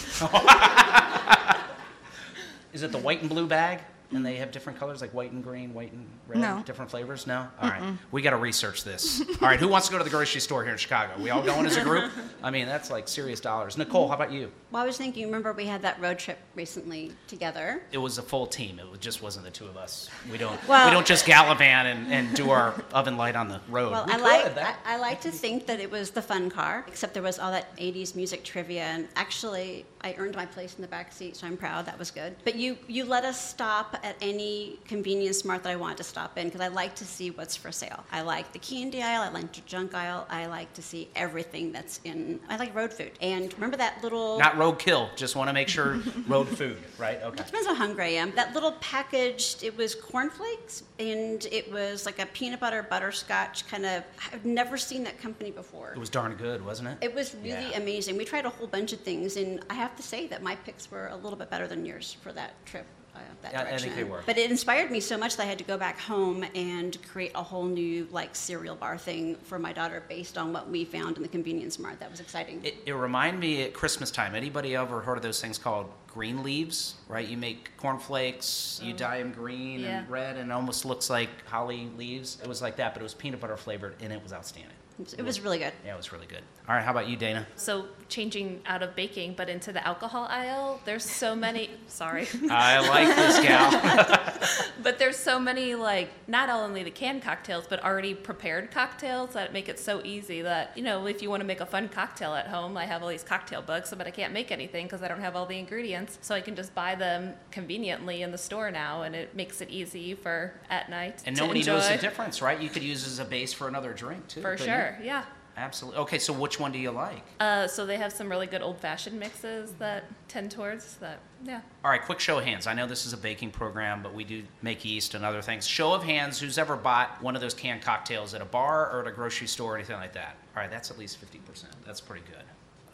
Is 2.75 2.83
it 2.83 2.93
the 2.93 2.99
white 2.99 3.23
and 3.23 3.31
blue 3.31 3.47
bag? 3.47 3.81
And 4.11 4.21
mm. 4.21 4.25
they 4.25 4.37
have 4.37 4.51
different 4.51 4.79
colors, 4.79 5.01
like 5.01 5.13
white 5.13 5.33
and 5.33 5.43
green, 5.43 5.75
white 5.75 5.93
and 5.93 6.07
red, 6.27 6.39
No. 6.39 6.63
different 6.65 6.91
flavors. 6.91 7.27
No, 7.27 7.47
all 7.61 7.69
right. 7.69 7.83
We 8.11 8.23
got 8.23 8.31
to 8.31 8.37
research 8.37 8.85
this. 8.85 9.21
All 9.41 9.49
right, 9.49 9.61
who 9.61 9.69
wants 9.69 9.87
to 9.89 9.93
go 9.93 9.99
to 9.99 10.05
the 10.05 10.11
grocery 10.11 10.41
store 10.41 10.63
here 10.65 10.73
in 10.73 10.79
Chicago? 10.79 11.13
We 11.23 11.31
all 11.31 11.43
going 11.43 11.65
as 11.67 11.77
a 11.77 11.83
group? 11.83 12.11
I 12.43 12.51
mean, 12.51 12.67
that's 12.67 12.91
like 12.91 13.07
serious 13.07 13.41
dollars. 13.41 13.79
Nicole, 13.79 14.09
how 14.09 14.15
about 14.15 14.33
you? 14.33 14.51
Well, 14.71 14.83
I 14.83 14.87
was 14.87 14.97
thinking, 14.97 15.25
remember 15.27 15.53
we 15.53 15.67
had 15.67 15.83
that 15.83 16.01
road 16.01 16.19
trip 16.19 16.39
recently 16.55 17.13
together? 17.29 17.83
It 17.93 17.99
was 17.99 18.19
a 18.19 18.23
full 18.23 18.47
team. 18.47 18.81
It 18.93 19.01
just 19.01 19.23
wasn't 19.23 19.45
the 19.45 19.51
two 19.51 19.67
of 19.67 19.77
us. 19.77 20.09
We 20.31 20.39
don't. 20.39 20.59
Well- 20.67 20.89
we 20.89 20.93
don't 20.93 21.07
just 21.07 21.25
gallivant 21.25 21.87
and, 21.89 22.13
and 22.13 22.35
do 22.35 22.51
our 22.51 22.75
oven 22.93 23.17
light 23.17 23.37
on 23.37 23.49
the 23.49 23.61
road. 23.69 23.93
Well, 23.93 24.07
We 24.07 24.15
I 24.15 24.17
like 24.17 24.59
I, 24.59 24.75
I 24.85 24.97
like 24.99 25.21
to 25.23 25.31
think 25.31 25.67
that 25.67 25.81
it 25.81 25.91
was 25.91 26.11
the 26.11 26.23
fun 26.23 26.51
car, 26.51 26.85
except 26.89 27.15
there 27.15 27.23
was 27.23 27.39
all 27.39 27.51
that 27.53 27.77
80s 27.77 28.17
music 28.17 28.43
trivia, 28.45 28.83
and 28.83 29.09
actually 29.17 29.87
I 30.01 30.15
earned 30.19 30.35
my 30.35 30.47
place 30.47 30.75
in 30.77 30.83
the 30.83 30.89
back 30.89 31.13
seat, 31.13 31.37
so 31.37 31.47
I'm 31.47 31.57
proud. 31.57 31.87
That 31.87 31.99
was 31.99 32.11
good. 32.11 32.37
But 32.45 32.57
you 32.57 32.77
you 32.87 33.05
let 33.05 33.25
us 33.25 33.49
stop 33.49 33.98
at 34.05 34.17
any 34.21 34.79
convenience 34.87 35.45
mart 35.45 35.63
that 35.65 35.71
I 35.71 35.77
want 35.77 35.97
to 35.99 36.05
stop 36.05 36.37
in 36.39 36.47
because 36.49 36.61
I 36.61 36.69
like 36.69 36.95
to 36.97 37.05
see 37.05 37.31
what's 37.31 37.57
for 37.57 37.71
sale. 37.73 38.05
I 38.13 38.23
like 38.23 38.53
the 38.53 38.59
candy 38.59 39.03
aisle. 39.03 39.23
I 39.23 39.29
like 39.31 39.53
the 39.53 39.61
junk 39.63 39.95
aisle. 39.95 40.27
I 40.31 40.47
like 40.47 40.73
to 40.75 40.83
see 40.83 41.09
everything 41.17 41.73
that's 41.73 42.01
in. 42.05 42.41
I 42.49 42.57
like 42.57 42.75
road 42.75 42.93
food. 42.93 43.13
And 43.21 43.53
remember 43.55 43.77
that 43.77 44.03
little. 44.03 44.39
Not 44.39 44.57
road 44.57 44.79
kill. 44.79 45.09
Just 45.17 45.37
want 45.37 45.49
to 45.49 45.53
make 45.53 45.69
sure 45.69 45.99
road 46.29 46.49
food, 46.49 46.79
right? 46.99 47.21
Okay. 47.23 47.45
Depends 47.45 47.67
how 47.67 47.75
hungry 47.75 48.05
I 48.05 48.21
am. 48.21 48.33
That 48.35 48.55
little 48.55 48.73
packaged, 48.81 49.63
it 49.63 49.77
was 49.77 49.95
cornflakes 49.95 50.83
and 50.99 51.47
it 51.53 51.71
was 51.73 52.07
like 52.07 52.19
a 52.19 52.27
peanut 52.27 52.61
butter 52.61 52.83
butterscotch 52.83 53.67
kind 53.69 53.87
of. 53.87 54.05
I've 54.33 54.45
never 54.45 54.77
seen 54.77 55.05
that 55.05 55.19
company 55.21 55.51
before. 55.51 55.93
It 55.93 55.99
was 55.99 56.11
darn 56.11 56.35
good, 56.35 56.65
wasn't 56.65 56.89
it? 56.89 56.99
It 57.01 57.15
was 57.15 57.35
really 57.37 57.49
Yeah. 57.71 57.77
amazing. 57.79 58.17
We 58.17 58.25
tried 58.25 58.45
a 58.45 58.51
whole 58.51 58.67
bunch 58.67 58.93
of 58.93 59.01
things, 59.01 59.37
and 59.37 59.61
I 59.71 59.75
have 59.75 59.97
to 59.97 60.03
say 60.03 60.27
that 60.29 60.43
my 60.43 60.57
picks 60.57 60.91
were 60.91 61.09
a 61.09 61.17
little 61.17 61.39
bit 61.39 61.51
better 61.51 61.67
than 61.67 61.85
yours 61.87 62.17
for 62.23 62.33
that 62.33 62.55
trip. 62.67 62.87
Uh, 63.19 63.35
that 63.43 63.53
Yeah, 63.53 63.75
I 63.75 63.79
think 63.79 63.95
they 63.97 64.05
were. 64.05 64.23
But 64.27 64.39
it 64.39 64.51
inspired 64.51 64.91
me 64.91 65.01
so 65.01 65.17
much 65.19 65.37
that 65.37 65.43
I 65.45 65.47
had 65.47 65.59
to 65.59 65.65
go 65.65 65.77
back 65.77 65.99
home 65.99 66.45
and 66.55 66.97
create 67.11 67.33
a 67.35 67.43
whole 67.43 67.65
new 67.65 68.07
like 68.11 68.35
cereal 68.35 68.77
bar 68.77 68.99
thing 68.99 69.37
for 69.45 69.59
my 69.59 69.73
daughter 69.73 70.03
based 70.09 70.39
on 70.39 70.53
what 70.53 70.69
we 70.69 70.85
found 70.85 71.17
in 71.17 71.23
the 71.23 71.29
convenience 71.29 71.79
mart. 71.79 72.01
That 72.01 72.11
was 72.11 72.21
exciting. 72.21 72.61
It, 72.65 72.77
it 72.87 72.93
reminded 72.93 73.41
me 73.41 73.63
at 73.63 73.75
Christmas 73.75 74.11
time. 74.11 74.35
Anybody 74.35 74.75
ever 74.77 75.01
heard 75.01 75.17
of 75.17 75.23
those 75.23 75.41
things 75.41 75.59
called 75.59 75.91
green 76.09 76.43
leaves? 76.43 76.95
Right? 77.09 77.27
You 77.29 77.37
make 77.37 77.77
cornflakes, 77.77 78.81
you 78.83 78.93
dye 78.93 79.19
them 79.19 79.33
green 79.33 79.81
Yeah. 79.81 80.01
and 80.01 80.11
red, 80.11 80.37
and 80.37 80.51
it 80.51 80.53
almost 80.53 80.85
looks 80.85 81.11
like 81.11 81.29
holly 81.47 81.91
leaves. 81.97 82.39
It 82.43 82.49
was 82.49 82.63
like 82.63 82.77
that, 82.77 82.95
but 82.95 83.01
it 83.01 83.05
was 83.05 83.15
peanut 83.15 83.41
butter 83.41 83.57
flavored, 83.57 83.95
and 84.01 84.13
it 84.13 84.23
was 84.23 84.33
outstanding. 84.33 84.73
it 85.17 85.23
was 85.25 85.41
really 85.41 85.59
good. 85.59 85.73
Yeah, 85.85 85.95
it 85.95 85.97
was 85.97 86.13
really 86.13 86.27
good. 86.27 86.43
All 86.69 86.75
right, 86.75 86.85
how 86.85 86.91
about 86.91 87.09
you, 87.09 87.17
Dana? 87.17 87.47
So 87.57 87.87
changing 88.11 88.61
out 88.67 88.83
of 88.83 88.95
baking, 88.95 89.35
but 89.37 89.49
into 89.49 89.73
the 89.73 89.87
alcohol 89.87 90.27
aisle, 90.29 90.81
there's 90.85 91.05
so 91.05 91.35
many. 91.35 91.71
Sorry. 91.87 92.27
I 92.51 92.87
like 92.87 93.17
this 93.17 93.41
gal. 93.41 94.65
But 94.83 94.99
there's 94.99 95.17
so 95.17 95.41
many 95.41 95.75
like 95.75 96.09
not 96.29 96.49
only 96.49 96.83
the 96.83 96.91
canned 96.91 97.23
cocktails, 97.23 97.67
but 97.69 97.83
already 97.85 98.15
prepared 98.15 98.71
cocktails 98.71 99.33
that 99.33 99.53
make 99.53 99.69
it 99.69 99.79
so 99.79 100.01
easy 100.05 100.41
that 100.43 100.73
you 100.77 100.83
know 100.83 101.07
if 101.07 101.21
you 101.21 101.29
want 101.29 101.41
to 101.41 101.47
make 101.47 101.61
a 101.61 101.67
fun 101.67 101.89
cocktail 101.89 102.35
at 102.35 102.47
home, 102.47 102.77
I 102.77 102.85
have 102.87 103.03
all 103.03 103.09
these 103.09 103.25
cocktail 103.25 103.61
books, 103.61 103.93
but 103.97 104.07
I 104.07 104.11
can't 104.11 104.33
make 104.33 104.53
anything 104.53 104.87
because 104.87 105.03
I 105.03 105.09
don't 105.09 105.21
have 105.21 105.37
all 105.37 105.47
the 105.47 105.59
ingredients. 105.59 106.19
So 106.23 106.35
I 106.35 106.41
can 106.41 106.55
just 106.55 106.75
buy 106.75 106.95
them 106.95 107.35
conveniently 107.51 108.23
in 108.23 108.31
the 108.31 108.39
store 108.39 108.71
now, 108.71 109.03
and 109.03 109.15
it 109.15 109.35
makes 109.35 109.61
it 109.61 109.69
easy 109.71 110.15
for 110.15 110.55
at 110.71 110.89
night 110.89 111.23
And 111.27 111.37
nobody 111.37 111.61
enjoy. 111.61 111.75
knows 111.75 111.89
the 111.89 111.99
difference, 111.99 112.41
right? 112.41 112.61
You 112.61 112.69
could 112.69 112.83
use 112.83 113.07
as 113.07 113.19
a 113.19 113.25
base 113.25 113.53
for 113.53 113.69
another 113.69 113.93
drink 113.93 114.29
too. 114.29 114.41
For 114.43 114.53
couldn't 114.57 114.67
you? 114.67 114.73
sure, 114.73 114.99
yeah. 115.03 115.25
Absolutely. 115.59 116.01
Okay, 116.01 116.19
so 116.19 116.33
which 116.33 116.61
one 116.61 116.71
do 116.71 116.79
you 116.79 116.93
like? 116.93 117.23
Uh, 117.41 117.67
so 117.67 117.85
they 117.85 117.97
have 117.97 118.13
some 118.13 118.29
really 118.29 118.47
good 118.47 118.63
old-fashioned 118.63 119.19
mixes 119.19 119.73
that 119.81 120.05
tend 120.29 120.53
towards 120.53 120.97
that. 120.99 121.19
Yeah. 121.45 121.61
All 121.85 121.91
right, 121.91 122.01
quick 122.01 122.21
show 122.21 122.39
of 122.39 122.45
hands. 122.45 122.69
I 122.69 122.75
know 122.75 122.87
this 122.87 123.05
is 123.07 123.13
a 123.13 123.17
baking 123.17 123.51
program, 123.51 124.03
but 124.03 124.15
we 124.15 124.23
do 124.23 124.45
make 124.63 124.85
yeast 124.85 125.15
and 125.15 125.25
other 125.25 125.43
things. 125.43 125.67
Show 125.67 125.93
of 125.93 126.05
hands, 126.05 126.39
who's 126.39 126.59
ever 126.59 126.77
bought 126.77 127.21
one 127.23 127.35
of 127.35 127.41
those 127.43 127.55
canned 127.55 127.83
cocktails 127.83 128.35
at 128.35 128.41
a 128.41 128.45
bar 128.45 128.91
or 128.93 129.01
at 129.01 129.09
a 129.09 129.13
grocery 129.13 129.49
store 129.49 129.73
or 129.73 129.77
anything 129.77 129.97
like 129.97 130.13
that? 130.13 130.37
All 130.57 130.63
right, 130.63 130.71
that's 130.71 130.91
at 130.91 130.99
least 130.99 131.19
50%. 131.21 131.65
That's 131.85 132.01
pretty 132.01 132.25
good. 132.27 132.45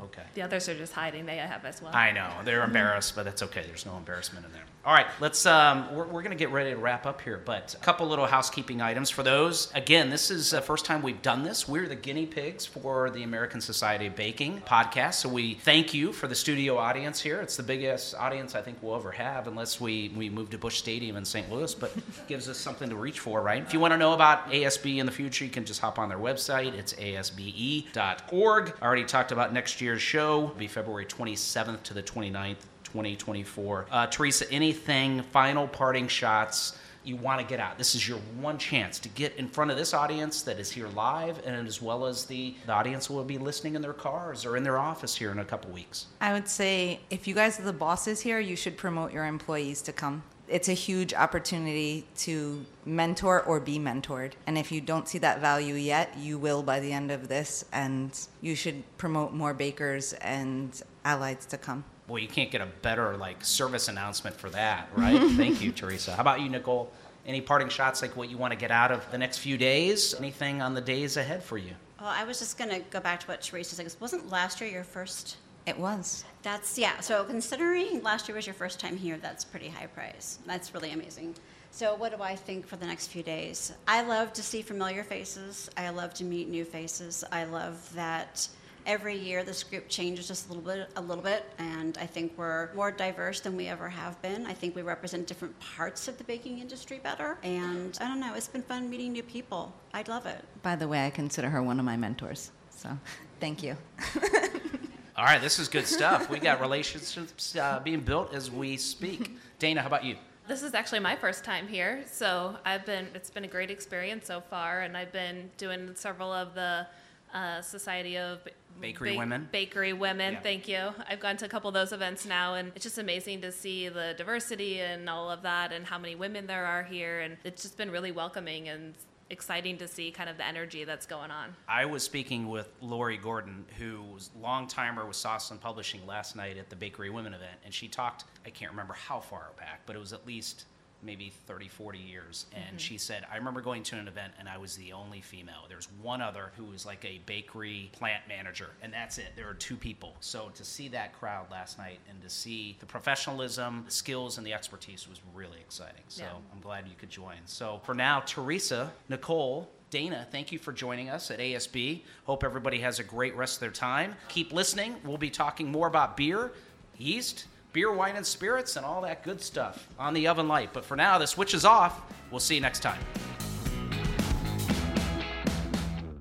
Okay. 0.02 0.22
The 0.34 0.42
others 0.42 0.68
are 0.68 0.74
just 0.76 0.92
hiding. 0.92 1.26
They 1.26 1.36
have 1.36 1.64
as 1.64 1.82
well. 1.82 1.94
I 1.94 2.12
know 2.12 2.30
they're 2.44 2.64
embarrassed, 2.64 3.14
but 3.14 3.24
that's 3.24 3.42
okay. 3.42 3.62
There's 3.66 3.86
no 3.86 3.96
embarrassment 3.96 4.44
in 4.46 4.52
there. 4.52 4.64
All 4.86 4.92
right, 4.92 5.06
let's. 5.18 5.46
Um, 5.46 5.94
we're 5.94 6.04
we're 6.04 6.20
going 6.20 6.36
to 6.36 6.36
get 6.36 6.50
ready 6.50 6.68
to 6.68 6.76
wrap 6.76 7.06
up 7.06 7.22
here, 7.22 7.40
but 7.42 7.72
a 7.72 7.78
couple 7.78 8.06
little 8.06 8.26
housekeeping 8.26 8.82
items 8.82 9.08
for 9.08 9.22
those. 9.22 9.72
Again, 9.74 10.10
this 10.10 10.30
is 10.30 10.50
the 10.50 10.60
first 10.60 10.84
time 10.84 11.00
we've 11.00 11.22
done 11.22 11.42
this. 11.42 11.66
We're 11.66 11.88
the 11.88 11.96
guinea 11.96 12.26
pigs 12.26 12.66
for 12.66 13.08
the 13.08 13.22
American 13.22 13.62
Society 13.62 14.08
of 14.08 14.14
Baking 14.14 14.60
podcast, 14.66 15.14
so 15.14 15.30
we 15.30 15.54
thank 15.54 15.94
you 15.94 16.12
for 16.12 16.26
the 16.26 16.34
studio 16.34 16.76
audience 16.76 17.18
here. 17.18 17.40
It's 17.40 17.56
the 17.56 17.62
biggest 17.62 18.14
audience 18.16 18.54
I 18.54 18.60
think 18.60 18.76
we'll 18.82 18.94
ever 18.94 19.10
have, 19.12 19.46
unless 19.46 19.80
we 19.80 20.12
we 20.14 20.28
move 20.28 20.50
to 20.50 20.58
Busch 20.58 20.76
Stadium 20.76 21.16
in 21.16 21.24
St. 21.24 21.50
Louis, 21.50 21.72
but 21.74 21.90
gives 22.28 22.46
us 22.50 22.58
something 22.58 22.90
to 22.90 22.96
reach 22.96 23.20
for, 23.20 23.40
right? 23.40 23.62
If 23.62 23.72
you 23.72 23.80
want 23.80 23.94
to 23.94 23.98
know 23.98 24.12
about 24.12 24.50
ASB 24.50 24.98
in 24.98 25.06
the 25.06 25.12
future, 25.12 25.46
you 25.46 25.50
can 25.50 25.64
just 25.64 25.80
hop 25.80 25.98
on 25.98 26.10
their 26.10 26.18
website. 26.18 26.74
It's 26.74 26.92
asbe.org. 26.92 28.74
I 28.82 28.84
already 28.84 29.04
talked 29.04 29.32
about 29.32 29.50
next 29.50 29.80
year's 29.80 30.02
show. 30.02 30.44
It'll 30.44 30.56
be 30.56 30.66
February 30.66 31.06
27th 31.06 31.84
to 31.84 31.94
the 31.94 32.02
29th. 32.02 32.56
2024. 32.94 33.86
Uh, 33.90 34.06
Theresa, 34.06 34.48
anything, 34.52 35.20
final 35.24 35.66
parting 35.66 36.06
shots 36.06 36.78
you 37.02 37.16
want 37.16 37.40
to 37.40 37.46
get 37.46 37.58
out? 37.58 37.76
This 37.76 37.96
is 37.96 38.08
your 38.08 38.18
one 38.40 38.56
chance 38.56 39.00
to 39.00 39.08
get 39.08 39.34
in 39.34 39.48
front 39.48 39.72
of 39.72 39.76
this 39.76 39.92
audience 39.92 40.42
that 40.42 40.60
is 40.60 40.70
here 40.70 40.86
live, 40.88 41.44
and 41.44 41.66
as 41.66 41.82
well 41.82 42.06
as 42.06 42.24
the, 42.24 42.54
the 42.66 42.72
audience 42.72 43.10
will 43.10 43.24
be 43.24 43.36
listening 43.36 43.74
in 43.74 43.82
their 43.82 43.92
cars 43.92 44.46
or 44.46 44.56
in 44.56 44.62
their 44.62 44.78
office 44.78 45.16
here 45.16 45.32
in 45.32 45.40
a 45.40 45.44
couple 45.44 45.72
weeks. 45.72 46.06
I 46.20 46.32
would 46.32 46.46
say 46.46 47.00
if 47.10 47.26
you 47.26 47.34
guys 47.34 47.58
are 47.58 47.64
the 47.64 47.72
bosses 47.72 48.20
here, 48.20 48.38
you 48.38 48.54
should 48.54 48.76
promote 48.76 49.12
your 49.12 49.26
employees 49.26 49.82
to 49.82 49.92
come. 49.92 50.22
It's 50.46 50.68
a 50.68 50.74
huge 50.74 51.12
opportunity 51.14 52.06
to 52.18 52.64
mentor 52.84 53.42
or 53.42 53.58
be 53.58 53.80
mentored. 53.80 54.34
And 54.46 54.56
if 54.56 54.70
you 54.70 54.80
don't 54.80 55.08
see 55.08 55.18
that 55.18 55.40
value 55.40 55.74
yet, 55.74 56.16
you 56.16 56.38
will 56.38 56.62
by 56.62 56.78
the 56.78 56.92
end 56.92 57.10
of 57.10 57.28
this. 57.28 57.64
And 57.72 58.16
you 58.40 58.54
should 58.54 58.84
promote 58.98 59.32
more 59.32 59.52
bakers 59.52 60.12
and 60.12 60.80
allies 61.04 61.46
to 61.46 61.58
come. 61.58 61.84
Boy, 62.06 62.18
you 62.18 62.28
can't 62.28 62.50
get 62.50 62.60
a 62.60 62.66
better 62.82 63.16
like 63.16 63.44
service 63.44 63.88
announcement 63.88 64.36
for 64.36 64.50
that, 64.50 64.88
right? 64.94 65.20
Thank 65.36 65.62
you, 65.62 65.72
Theresa. 65.72 66.14
How 66.14 66.20
about 66.20 66.40
you, 66.40 66.48
Nicole? 66.48 66.92
Any 67.26 67.40
parting 67.40 67.70
shots 67.70 68.02
like 68.02 68.16
what 68.16 68.30
you 68.30 68.36
want 68.36 68.52
to 68.52 68.58
get 68.58 68.70
out 68.70 68.92
of 68.92 69.10
the 69.10 69.16
next 69.16 69.38
few 69.38 69.56
days? 69.56 70.14
Anything 70.14 70.60
on 70.60 70.74
the 70.74 70.80
days 70.82 71.16
ahead 71.16 71.42
for 71.42 71.56
you? 71.56 71.72
Well, 71.98 72.10
I 72.14 72.24
was 72.24 72.38
just 72.38 72.58
going 72.58 72.68
to 72.68 72.80
go 72.90 73.00
back 73.00 73.20
to 73.20 73.26
what 73.26 73.40
Theresa 73.40 73.76
said. 73.76 73.94
Wasn't 73.98 74.28
last 74.28 74.60
year 74.60 74.68
your 74.68 74.84
first? 74.84 75.38
It 75.66 75.78
was. 75.78 76.26
That's, 76.42 76.76
yeah. 76.76 77.00
So 77.00 77.24
considering 77.24 78.02
last 78.02 78.28
year 78.28 78.36
was 78.36 78.46
your 78.46 78.54
first 78.54 78.78
time 78.78 78.98
here, 78.98 79.16
that's 79.16 79.42
pretty 79.42 79.68
high 79.68 79.86
price. 79.86 80.38
That's 80.44 80.74
really 80.74 80.90
amazing. 80.90 81.34
So 81.70 81.94
what 81.94 82.14
do 82.14 82.22
I 82.22 82.36
think 82.36 82.66
for 82.66 82.76
the 82.76 82.86
next 82.86 83.06
few 83.06 83.22
days? 83.22 83.72
I 83.88 84.02
love 84.02 84.34
to 84.34 84.42
see 84.42 84.60
familiar 84.60 85.02
faces. 85.02 85.70
I 85.78 85.88
love 85.88 86.12
to 86.14 86.24
meet 86.24 86.48
new 86.48 86.64
faces. 86.64 87.24
I 87.32 87.44
love 87.44 87.90
that 87.94 88.46
every 88.86 89.16
year 89.16 89.42
this 89.42 89.62
group 89.62 89.88
changes 89.88 90.28
just 90.28 90.46
a 90.46 90.52
little 90.52 90.62
bit 90.62 90.88
a 90.96 91.00
little 91.00 91.22
bit 91.24 91.44
and 91.58 91.96
i 91.98 92.06
think 92.06 92.32
we're 92.36 92.72
more 92.74 92.90
diverse 92.90 93.40
than 93.40 93.56
we 93.56 93.66
ever 93.66 93.88
have 93.88 94.20
been 94.22 94.44
i 94.46 94.52
think 94.52 94.76
we 94.76 94.82
represent 94.82 95.26
different 95.26 95.58
parts 95.58 96.06
of 96.08 96.18
the 96.18 96.24
baking 96.24 96.58
industry 96.58 97.00
better 97.02 97.38
and 97.42 97.96
i 98.00 98.06
don't 98.06 98.20
know 98.20 98.34
it's 98.34 98.48
been 98.48 98.62
fun 98.62 98.88
meeting 98.90 99.12
new 99.12 99.22
people 99.22 99.72
i'd 99.94 100.08
love 100.08 100.26
it 100.26 100.44
By 100.62 100.76
the 100.76 100.86
way, 100.88 101.06
I 101.06 101.10
consider 101.10 101.48
her 101.50 101.62
one 101.62 101.78
of 101.78 101.84
my 101.84 101.96
mentors. 101.96 102.50
So 102.70 102.88
thank 103.40 103.62
you. 103.62 103.76
All 105.16 105.24
right, 105.24 105.40
this 105.40 105.58
is 105.58 105.68
good 105.68 105.86
stuff. 105.86 106.28
We 106.28 106.38
got 106.40 106.60
relationships 106.60 107.54
uh, 107.56 107.80
being 107.84 108.00
built 108.00 108.34
as 108.34 108.50
we 108.50 108.76
speak. 108.76 109.36
Dana, 109.58 109.80
how 109.80 109.86
about 109.86 110.04
you? 110.04 110.16
This 110.48 110.62
is 110.62 110.74
actually 110.74 110.98
my 111.00 111.14
first 111.16 111.44
time 111.44 111.68
here, 111.68 112.02
so 112.10 112.56
I've 112.64 112.84
been. 112.84 113.06
It's 113.14 113.30
been 113.30 113.44
a 113.44 113.48
great 113.48 113.70
experience 113.70 114.26
so 114.26 114.40
far, 114.40 114.80
and 114.80 114.96
I've 114.96 115.12
been 115.12 115.50
doing 115.56 115.90
several 115.94 116.32
of 116.32 116.54
the 116.54 116.86
uh, 117.34 117.60
Society 117.60 118.16
of 118.16 118.44
Ba- 118.44 118.50
Bakery 118.80 119.16
Women? 119.16 119.48
Bakery 119.52 119.92
Women. 119.92 120.34
Yeah. 120.34 120.40
Thank 120.40 120.68
you. 120.68 120.90
I've 121.08 121.20
gone 121.20 121.36
to 121.38 121.44
a 121.44 121.48
couple 121.48 121.68
of 121.68 121.74
those 121.74 121.92
events 121.92 122.24
now, 122.24 122.54
and 122.54 122.72
it's 122.74 122.84
just 122.84 122.98
amazing 122.98 123.40
to 123.42 123.52
see 123.52 123.88
the 123.88 124.14
diversity 124.16 124.80
and 124.80 125.08
all 125.10 125.30
of 125.30 125.42
that, 125.42 125.72
and 125.72 125.84
how 125.84 125.98
many 125.98 126.14
women 126.14 126.46
there 126.46 126.64
are 126.64 126.82
here, 126.82 127.20
and 127.20 127.36
it's 127.44 127.62
just 127.62 127.76
been 127.76 127.90
really 127.90 128.12
welcoming 128.12 128.68
and 128.68 128.94
exciting 129.30 129.78
to 129.78 129.88
see 129.88 130.10
kind 130.10 130.28
of 130.28 130.36
the 130.36 130.46
energy 130.46 130.84
that's 130.84 131.06
going 131.06 131.30
on. 131.30 131.54
I 131.66 131.86
was 131.86 132.02
speaking 132.02 132.48
with 132.48 132.68
Laurie 132.80 133.16
Gorton, 133.16 133.64
who 133.78 134.02
was 134.12 134.30
a 134.36 134.42
long 134.42 134.68
timer 134.68 135.06
with 135.06 135.16
Sosland 135.16 135.60
Publishing 135.60 136.06
last 136.06 136.36
night 136.36 136.58
at 136.58 136.68
the 136.68 136.76
Bakery 136.76 137.10
Women 137.10 137.32
event, 137.32 137.58
and 137.64 137.72
she 137.72 137.88
talked, 137.88 138.24
I 138.44 138.50
can't 138.50 138.70
remember 138.70 138.92
how 138.92 139.20
far 139.20 139.52
back, 139.58 139.80
but 139.86 139.96
it 139.96 139.98
was 139.98 140.12
at 140.12 140.26
least 140.26 140.66
maybe 141.04 141.32
30, 141.46 141.68
40 141.68 141.98
years. 141.98 142.46
And 142.54 142.64
mm-hmm. 142.64 142.76
she 142.76 142.98
said, 142.98 143.26
I 143.32 143.36
remember 143.36 143.60
going 143.60 143.82
to 143.84 143.96
an 143.96 144.08
event 144.08 144.32
and 144.38 144.48
I 144.48 144.58
was 144.58 144.76
the 144.76 144.92
only 144.92 145.20
female. 145.20 145.66
There's 145.68 145.88
one 146.02 146.20
other 146.20 146.52
who 146.56 146.64
was 146.64 146.86
like 146.86 147.04
a 147.04 147.20
bakery 147.26 147.90
plant 147.92 148.22
manager, 148.28 148.70
and 148.82 148.92
that's 148.92 149.18
it. 149.18 149.32
There 149.36 149.46
were 149.46 149.54
two 149.54 149.76
people. 149.76 150.14
So 150.20 150.50
to 150.54 150.64
see 150.64 150.88
that 150.88 151.12
crowd 151.12 151.50
last 151.50 151.78
night 151.78 152.00
and 152.08 152.20
to 152.22 152.30
see 152.30 152.76
the 152.80 152.86
professionalism, 152.86 153.84
the 153.86 153.90
skills, 153.90 154.38
and 154.38 154.46
the 154.46 154.52
expertise 154.52 155.08
was 155.08 155.20
really 155.34 155.58
exciting. 155.60 156.04
So 156.08 156.24
Yeah. 156.24 156.30
I'm 156.52 156.60
glad 156.60 156.88
you 156.88 156.94
could 156.98 157.10
join. 157.10 157.36
So 157.46 157.80
for 157.84 157.94
now, 157.94 158.20
Theresa, 158.20 158.92
Nicole, 159.08 159.70
Dana, 159.90 160.26
thank 160.32 160.50
you 160.50 160.58
for 160.58 160.72
joining 160.72 161.08
us 161.08 161.30
at 161.30 161.38
ASB. 161.38 162.02
Hope 162.24 162.42
everybody 162.42 162.80
has 162.80 162.98
a 162.98 163.04
great 163.04 163.36
rest 163.36 163.56
of 163.56 163.60
their 163.60 163.70
time. 163.70 164.16
Keep 164.28 164.52
listening. 164.52 164.96
We'll 165.04 165.18
be 165.18 165.30
talking 165.30 165.70
more 165.70 165.86
about 165.86 166.16
beer, 166.16 166.52
yeast, 166.98 167.46
beer, 167.74 167.92
wine, 167.92 168.16
and 168.16 168.24
spirits, 168.24 168.76
and 168.76 168.86
all 168.86 169.02
that 169.02 169.22
good 169.22 169.42
stuff 169.42 169.86
on 169.98 170.14
the 170.14 170.26
oven 170.26 170.48
light. 170.48 170.70
But 170.72 170.86
for 170.86 170.96
now, 170.96 171.18
the 171.18 171.26
switch 171.26 171.52
is 171.52 171.66
off. 171.66 172.00
We'll 172.30 172.40
see 172.40 172.54
you 172.54 172.62
next 172.62 172.80
time. 172.80 173.00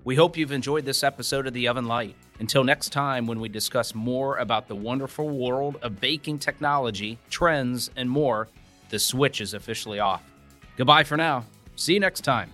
We 0.03 0.15
hope 0.15 0.35
you've 0.35 0.51
enjoyed 0.51 0.83
this 0.83 1.01
episode 1.01 1.47
of 1.47 1.53
The 1.53 1.69
Oven 1.69 1.85
Light. 1.85 2.15
Until 2.39 2.65
next 2.65 2.89
time, 2.89 3.25
when 3.25 3.39
we 3.39 3.47
discuss 3.47 3.95
more 3.95 4.37
about 4.37 4.67
the 4.67 4.75
wonderful 4.75 5.29
world 5.29 5.77
of 5.81 6.01
baking 6.01 6.39
technology, 6.39 7.17
trends, 7.29 7.89
and 7.95 8.09
more, 8.09 8.49
the 8.89 8.99
switch 8.99 9.39
is 9.39 9.53
officially 9.53 9.99
off. 9.99 10.21
Goodbye 10.75 11.05
for 11.05 11.15
now. 11.15 11.45
See 11.77 11.93
you 11.93 12.01
next 12.01 12.21
time. 12.21 12.49